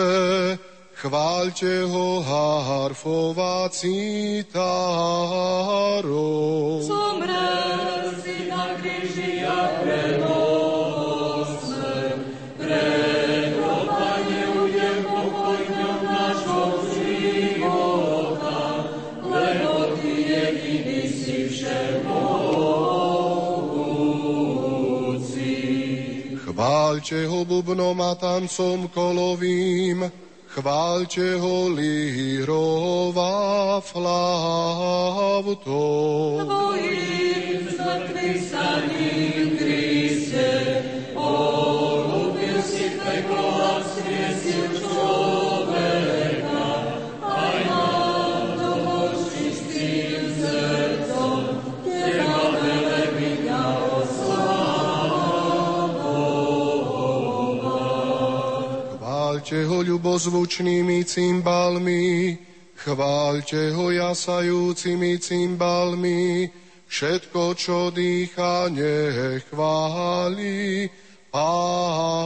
chváľte 0.93 1.89
ho 1.89 2.22
harfová 2.22 3.66
cítárov. 3.74 4.45
Zomrel 6.86 8.14
si 8.22 8.45
na 8.45 8.78
kríži 8.78 9.41
a 9.41 9.82
premohol 9.82 10.55
Chváľte 27.06 27.30
ho 27.30 27.45
bubnom 27.45 28.01
a 28.01 28.18
tancom 28.18 28.89
kolovým, 28.89 30.10
chváľte 30.49 31.38
ho 31.38 31.70
lírová 31.70 33.38
flautou. 33.78 35.62
Tvojim 36.41 37.64
Chváľte 59.46 59.70
ho 59.70 59.86
ľubozvučnými 59.86 61.06
cymbalmi, 61.06 62.34
chváľte 62.82 63.78
ho 63.78 63.93
jasajúcimi 63.93 65.22
cymbalmi, 65.22 66.50
všetko, 66.89 67.54
čo 67.54 67.93
dýcha, 67.93 68.74
nech 68.74 69.46
chváli 69.46 70.89
Pána. 71.30 72.26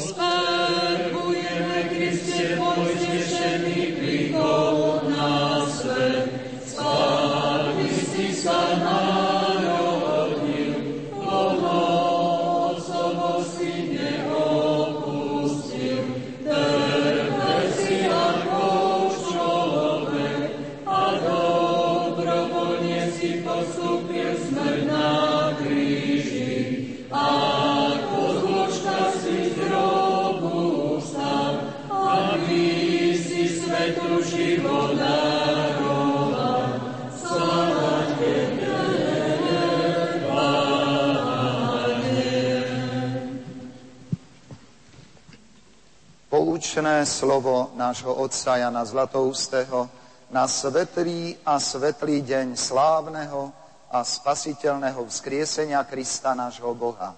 Ospevujeme, 0.00 1.77
Poučné 46.88 47.04
slovo 47.04 47.76
nášho 47.76 48.16
otca 48.16 48.56
Jana 48.56 48.80
Zlatoustého 48.80 49.92
na 50.32 50.48
svetlý 50.48 51.36
a 51.44 51.60
svetlý 51.60 52.24
deň 52.24 52.56
slávneho 52.56 53.52
a 53.92 54.00
spasiteľného 54.00 55.04
vzkriesenia 55.04 55.84
Krista 55.84 56.32
nášho 56.32 56.72
Boha. 56.72 57.12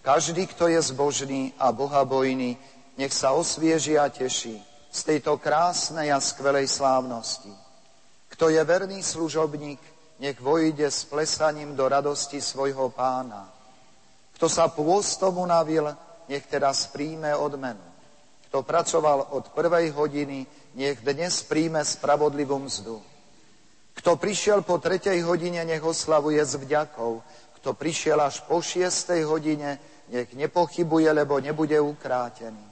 Každý, 0.00 0.48
kto 0.48 0.72
je 0.72 0.80
zbožný 0.88 1.52
a 1.60 1.68
bohabojný, 1.68 2.56
nech 2.96 3.12
sa 3.12 3.36
osvieži 3.36 4.00
a 4.00 4.08
teší 4.08 4.56
z 4.88 5.00
tejto 5.04 5.36
krásnej 5.36 6.08
a 6.08 6.16
skvelej 6.16 6.72
slávnosti. 6.72 7.52
Kto 8.32 8.48
je 8.48 8.64
verný 8.64 9.04
služobník, 9.04 9.84
nech 10.16 10.40
vojde 10.40 10.88
s 10.88 11.04
plesaním 11.04 11.76
do 11.76 11.84
radosti 11.84 12.40
svojho 12.40 12.88
pána. 12.88 13.52
Kto 14.32 14.48
sa 14.48 14.72
pôstom 14.72 15.44
unavil, 15.44 15.92
nech 16.24 16.48
teraz 16.48 16.88
príjme 16.88 17.36
odmenu. 17.36 17.95
Kto 18.46 18.62
pracoval 18.62 19.34
od 19.34 19.50
prvej 19.50 19.90
hodiny, 19.90 20.46
nech 20.78 21.02
dnes 21.02 21.42
príjme 21.42 21.82
spravodlivú 21.82 22.58
mzdu. 22.62 23.02
Kto 23.96 24.20
prišiel 24.20 24.62
po 24.62 24.78
tretej 24.78 25.24
hodine, 25.24 25.64
nech 25.64 25.82
oslavuje 25.82 26.38
s 26.44 26.54
vďakou. 26.54 27.22
Kto 27.58 27.74
prišiel 27.74 28.20
až 28.20 28.44
po 28.44 28.62
šiestej 28.62 29.24
hodine, 29.24 29.80
nech 30.12 30.30
nepochybuje, 30.36 31.10
lebo 31.10 31.40
nebude 31.40 31.80
ukrátený. 31.80 32.62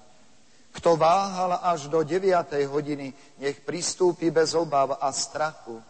Kto 0.74 0.98
váhal 0.98 1.58
až 1.62 1.86
do 1.86 2.02
deviatej 2.02 2.66
hodiny, 2.66 3.14
nech 3.38 3.62
pristúpi 3.62 4.30
bez 4.30 4.54
obav 4.54 4.98
a 5.00 5.10
strachu. 5.10 5.80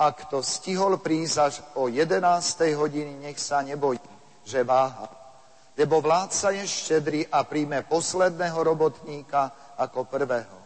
A 0.00 0.16
kto 0.16 0.40
stihol 0.40 0.96
prísť 0.96 1.36
až 1.38 1.54
o 1.76 1.92
jedenástej 1.92 2.72
hodiny, 2.72 3.20
nech 3.20 3.36
sa 3.36 3.60
nebojí, 3.60 4.00
že 4.48 4.64
váha. 4.64 5.19
Lebo 5.78 6.02
vládca 6.02 6.50
je 6.50 6.64
štedrý 6.66 7.20
a 7.30 7.46
príjme 7.46 7.86
posledného 7.86 8.58
robotníka 8.62 9.74
ako 9.78 10.04
prvého. 10.10 10.58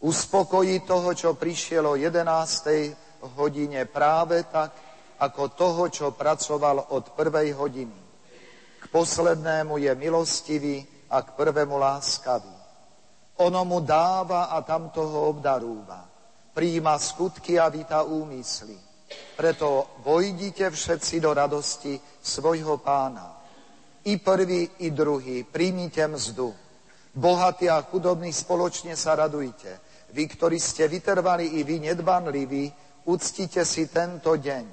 Uspokojí 0.00 0.80
toho, 0.88 1.12
čo 1.12 1.36
prišiel 1.36 1.84
o 1.84 1.98
jedenástej 1.98 2.96
hodine 3.36 3.84
práve 3.84 4.48
tak, 4.48 4.72
ako 5.20 5.42
toho, 5.52 5.84
čo 5.92 6.16
pracoval 6.16 6.96
od 6.96 7.12
prvej 7.12 7.52
hodiny. 7.52 7.98
K 8.80 8.84
poslednému 8.88 9.76
je 9.76 9.92
milostivý 9.92 10.80
a 11.12 11.20
k 11.20 11.36
prvému 11.36 11.76
láskavý. 11.76 12.56
Ono 13.44 13.60
mu 13.64 13.84
dáva 13.84 14.48
a 14.48 14.64
tamto 14.64 15.04
ho 15.04 15.28
obdarúva. 15.28 16.08
Príjima 16.56 16.96
skutky 16.96 17.60
a 17.60 17.68
víta 17.68 18.04
úmysly. 18.04 18.76
Preto 19.36 20.00
vojdite 20.00 20.70
všetci 20.70 21.20
do 21.20 21.32
radosti 21.32 22.00
svojho 22.20 22.80
pána. 22.80 23.39
I 24.04 24.16
prvý, 24.16 24.70
i 24.78 24.90
druhý, 24.90 25.44
príjmite 25.44 26.06
mzdu. 26.08 26.54
Bohatí 27.14 27.68
a 27.68 27.82
chudobní 27.82 28.32
spoločne 28.32 28.96
sa 28.96 29.18
radujte. 29.18 29.76
Vy, 30.14 30.24
ktorí 30.26 30.56
ste 30.56 30.88
vytrvali 30.88 31.58
i 31.58 31.66
vy 31.66 31.90
nedbanliví, 31.90 32.72
uctite 33.04 33.66
si 33.66 33.90
tento 33.92 34.34
deň. 34.34 34.64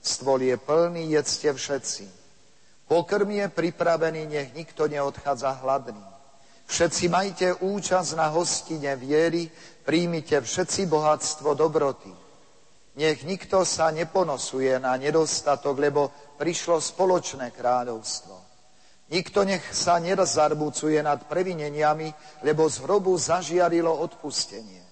Stôl 0.00 0.48
je 0.48 0.56
plný, 0.56 1.12
jedzte 1.12 1.52
všetci. 1.52 2.04
Pokrm 2.88 3.30
je 3.30 3.46
pripravený, 3.52 4.26
nech 4.26 4.50
nikto 4.56 4.88
neodchádza 4.88 5.60
hladný. 5.62 6.02
Všetci 6.66 7.04
majte 7.10 7.48
účasť 7.60 8.10
na 8.16 8.32
hostine 8.32 8.96
viery, 8.96 9.50
príjmite 9.84 10.40
všetci 10.40 10.86
bohatstvo 10.86 11.54
dobroty. 11.54 12.10
Nech 12.96 13.22
nikto 13.28 13.62
sa 13.62 13.90
neponosuje 13.90 14.78
na 14.78 14.96
nedostatok, 14.96 15.78
lebo 15.78 16.10
prišlo 16.38 16.80
spoločné 16.82 17.54
kráľovstvo. 17.54 18.39
Nikto 19.10 19.42
nech 19.42 19.74
sa 19.74 19.98
nezarmucuje 19.98 21.02
nad 21.02 21.26
previneniami, 21.26 22.14
lebo 22.46 22.70
z 22.70 22.86
hrobu 22.86 23.18
zažiarilo 23.18 23.90
odpustenie. 23.90 24.86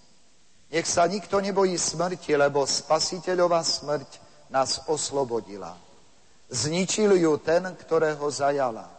Nech 0.74 0.86
sa 0.90 1.06
nikto 1.06 1.38
nebojí 1.38 1.78
smrti, 1.78 2.34
lebo 2.34 2.66
spasiteľová 2.66 3.62
smrť 3.62 4.10
nás 4.50 4.90
oslobodila. 4.90 5.78
Zničil 6.50 7.14
ju 7.14 7.38
ten, 7.38 7.62
ktorého 7.78 8.26
zajala. 8.26 8.90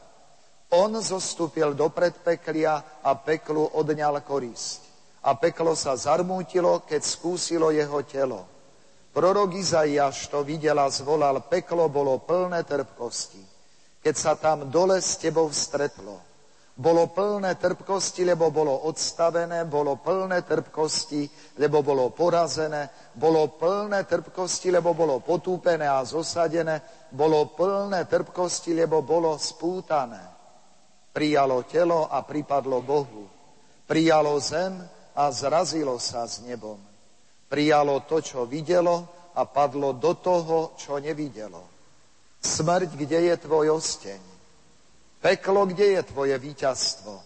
On 0.70 0.94
zostúpil 1.02 1.74
do 1.74 1.90
predpeklia 1.90 3.02
a 3.02 3.12
peklu 3.18 3.74
odňal 3.74 4.22
korisť. 4.22 4.88
A 5.26 5.36
peklo 5.36 5.76
sa 5.76 5.98
zarmútilo, 6.00 6.86
keď 6.88 7.02
skúsilo 7.04 7.76
jeho 7.76 8.06
telo. 8.06 8.46
Prorok 9.12 9.58
Izaiáš 9.58 10.30
to 10.30 10.46
videl 10.46 10.78
a 10.78 10.88
zvolal, 10.88 11.42
peklo 11.50 11.90
bolo 11.90 12.22
plné 12.22 12.64
trpkosti. 12.64 13.49
Keď 14.10 14.18
sa 14.18 14.34
tam 14.34 14.74
dole 14.74 14.98
s 15.06 15.22
tebou 15.22 15.54
stretlo, 15.54 16.18
bolo 16.74 17.14
plné 17.14 17.62
trpkosti, 17.62 18.26
lebo 18.26 18.50
bolo 18.50 18.90
odstavené, 18.90 19.70
bolo 19.70 20.02
plné 20.02 20.42
trpkosti, 20.50 21.30
lebo 21.62 21.86
bolo 21.86 22.10
porazené, 22.10 23.14
bolo 23.14 23.54
plné 23.54 24.10
trpkosti, 24.10 24.74
lebo 24.74 24.98
bolo 24.98 25.22
potúpené 25.22 25.86
a 25.86 26.02
zosadené, 26.02 26.82
bolo 27.14 27.54
plné 27.54 28.10
trpkosti, 28.10 28.74
lebo 28.74 29.06
bolo 29.06 29.38
spútané. 29.38 30.26
Prijalo 31.14 31.70
telo 31.70 32.10
a 32.10 32.26
pripadlo 32.26 32.82
Bohu. 32.82 33.30
Prijalo 33.86 34.42
zem 34.42 34.74
a 35.14 35.30
zrazilo 35.30 36.02
sa 36.02 36.26
s 36.26 36.42
nebom. 36.42 36.82
Prijalo 37.46 38.02
to, 38.10 38.26
čo 38.26 38.50
videlo 38.50 39.06
a 39.38 39.46
padlo 39.46 39.94
do 39.94 40.18
toho, 40.18 40.74
čo 40.82 40.98
nevidelo. 40.98 41.69
Smrť, 42.40 42.96
kde 42.96 43.20
je 43.32 43.36
tvoj 43.38 43.76
osteň? 43.76 44.22
Peklo, 45.20 45.68
kde 45.68 46.00
je 46.00 46.02
tvoje 46.08 46.36
víťazstvo? 46.40 47.20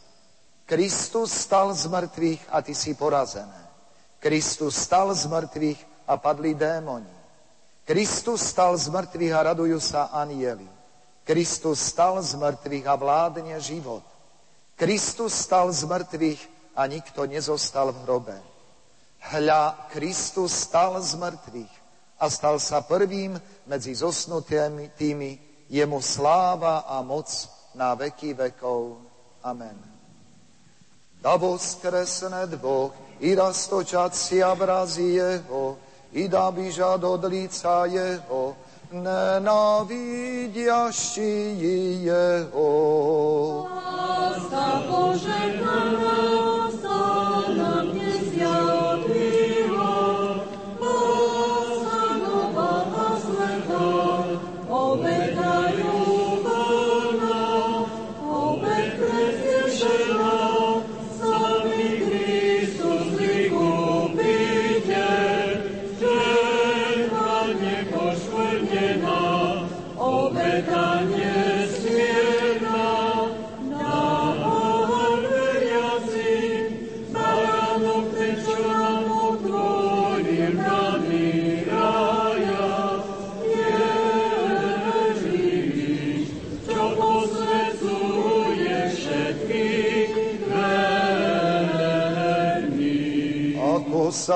Kristus 0.65 1.29
stal 1.29 1.69
z 1.77 1.85
mŕtvych 1.85 2.49
a 2.49 2.65
ty 2.65 2.73
si 2.73 2.97
porazené. 2.97 3.61
Kristus 4.17 4.73
stal 4.73 5.13
z 5.13 5.29
mŕtvych 5.29 6.09
a 6.09 6.17
padli 6.17 6.57
démoni. 6.57 7.13
Kristus 7.85 8.41
stal 8.41 8.73
z 8.79 8.89
mŕtvych 8.89 9.33
a 9.35 9.53
radujú 9.53 9.77
sa 9.77 10.09
anieli. 10.09 10.65
Kristus 11.27 11.77
stal 11.77 12.17
z 12.25 12.33
mŕtvych 12.33 12.85
a 12.89 12.95
vládne 12.97 13.55
život. 13.61 14.01
Kristus 14.73 15.35
stal 15.35 15.69
z 15.69 15.85
mŕtvych 15.85 16.41
a 16.73 16.89
nikto 16.89 17.29
nezostal 17.29 17.93
v 17.93 18.01
hrobe. 18.07 18.37
Hľa, 19.29 19.93
Kristus 19.93 20.51
stal 20.51 20.97
z 20.97 21.13
mŕtvych 21.21 21.82
a 22.23 22.31
stal 22.31 22.55
sa 22.55 22.79
prvým 22.79 23.35
medzi 23.67 23.91
zosnutými 23.91 24.95
tými, 24.95 25.35
jemu 25.67 25.99
sláva 25.99 26.87
a 26.87 27.03
moc 27.03 27.27
na 27.75 27.99
veky 27.99 28.31
vekov. 28.31 29.03
Amen. 29.43 29.75
Da 31.19 31.35
voskresne 31.35 32.47
dvoch 32.47 32.95
i 33.19 33.35
da 33.35 33.51
stočaci 33.51 34.39
obrazi 34.43 35.19
jeho 35.19 35.75
i 36.13 36.27
da 36.27 36.51
biža 36.51 36.95
od 36.95 37.23
lica 37.25 37.85
jeho, 37.85 38.55
nenávidiaši 38.91 40.15
jeho. 42.07 42.71
Láska 43.67 44.81
požehnaná 44.87 46.12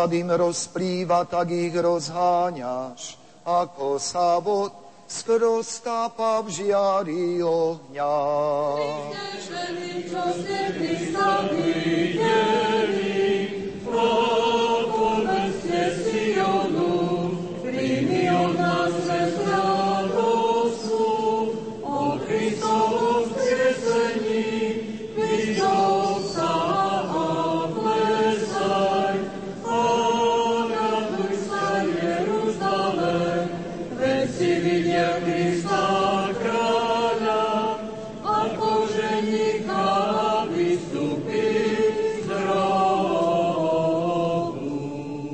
sa 0.07 0.15
dým 0.15 0.31
rozplýva, 0.31 1.27
tak 1.27 1.51
ich 1.51 1.75
rozháňaš, 1.75 3.19
ako 3.43 3.99
sa 3.99 4.39
vod 4.39 4.71
skrostápa 5.03 6.39
v 6.47 6.63
žiari 6.63 7.43
ohňa. 7.43 8.15
Čo 10.07 10.23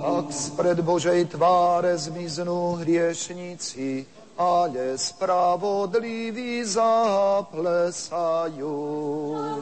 sa 0.04 0.52
pred 0.60 0.84
Božej 0.84 1.32
tváre 1.32 1.96
zmiznú 1.96 2.76
hriešnici, 2.84 4.04
ale 4.36 5.00
spravodliví 5.00 6.60
zaplesajú. 6.68 7.48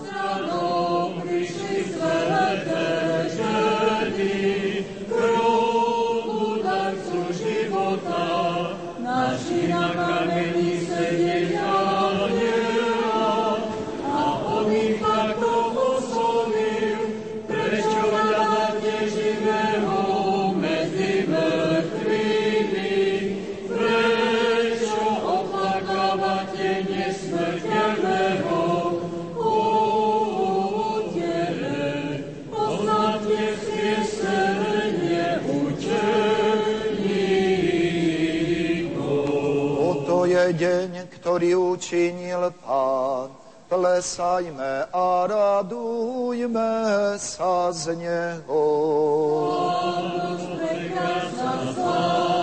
Zranou 0.02 0.81
učinil 41.72 42.54
Pán. 42.66 43.32
Plesajme 43.72 44.92
a 44.92 45.08
radujme 45.32 46.72
sa 47.16 47.72
z 47.72 47.96
Neho. 47.96 48.68
Otcu 51.32 52.41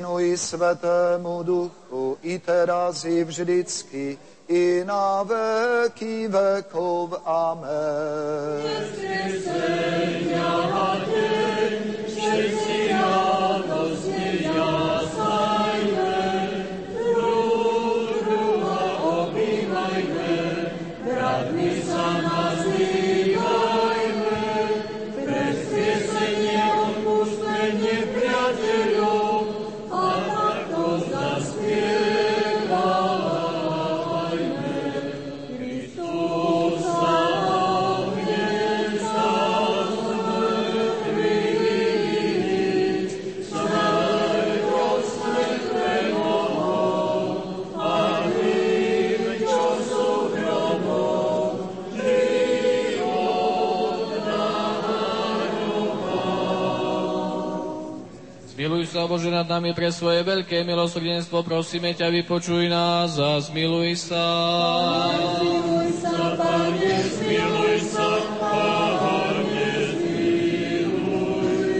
Synu 0.00 0.20
i 0.20 0.36
Svetému 0.36 1.42
Duchu, 1.44 2.16
i 2.22 2.38
teraz 2.38 3.04
i 3.04 3.24
vždycky, 3.24 4.16
i 4.48 4.80
na 4.86 5.22
veky 5.22 6.28
vekov. 6.28 7.20
Amen. 7.24 8.64
Bože 59.10 59.26
nad 59.26 59.42
nami 59.42 59.74
pre 59.74 59.90
svoje 59.90 60.22
veľké 60.22 60.62
milosrdenstvo, 60.62 61.42
prosíme 61.42 61.90
ťa, 61.98 62.14
vypočuj 62.14 62.70
nás 62.70 63.18
a 63.18 63.42
zmiluj 63.42 64.06
sa. 64.06 64.22
Zmiluj 65.34 65.90
sa, 65.98 66.38
Pane, 66.38 66.94
zmiluj 67.18 67.90
sa, 67.90 68.06
Pane, 68.38 69.70
zmiluj 69.98 71.78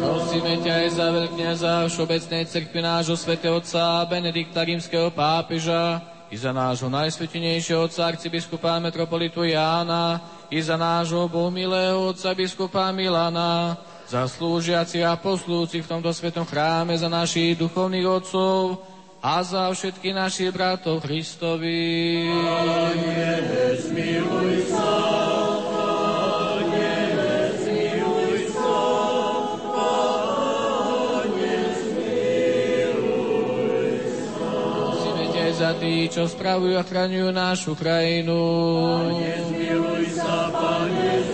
Prosíme 0.00 0.52
ťa 0.64 0.72
aj 0.72 0.88
za 0.88 1.06
veľkňaza 1.12 1.72
Všeobecnej 1.92 2.48
cerkvi 2.48 2.80
nášho 2.80 3.20
svätého 3.20 3.60
Otca 3.60 4.00
Benedikta 4.08 4.64
rímskeho 4.64 5.12
pápeža, 5.12 6.00
i 6.32 6.40
za 6.40 6.48
nášho 6.48 6.88
najsvetenejšieho 6.88 7.84
otca 7.84 8.08
arcibiskupa 8.08 8.80
metropolitu 8.80 9.44
Jána, 9.44 10.18
i 10.48 10.64
za 10.64 10.80
nášho 10.80 11.28
bohumilého 11.28 12.08
otca 12.08 12.32
biskupa 12.32 12.88
Milana, 12.88 13.76
za 14.04 14.28
slúžiaci 14.28 15.00
a 15.00 15.16
poslúci 15.16 15.80
v 15.80 15.88
tomto 15.88 16.12
svetom 16.12 16.44
chráme, 16.44 16.94
za 16.96 17.08
našich 17.08 17.56
duchovných 17.56 18.06
otcov 18.06 18.84
a 19.24 19.40
za 19.40 19.72
všetkých 19.72 20.14
našich 20.14 20.50
bratov 20.52 21.00
Kristovi. 21.00 22.28
Pane, 22.28 23.32
zmiluj 23.80 24.68
sa. 24.68 25.14
za 35.54 35.70
tí, 35.80 36.10
čo 36.12 36.28
spravujú 36.28 36.76
a 36.76 36.84
chraňujú 36.84 37.30
našu 37.30 37.72
krajinu. 37.72 38.36
Pane, 39.06 39.32
zmiluj 39.48 40.04
sa, 40.12 40.50
Pane. 40.52 41.24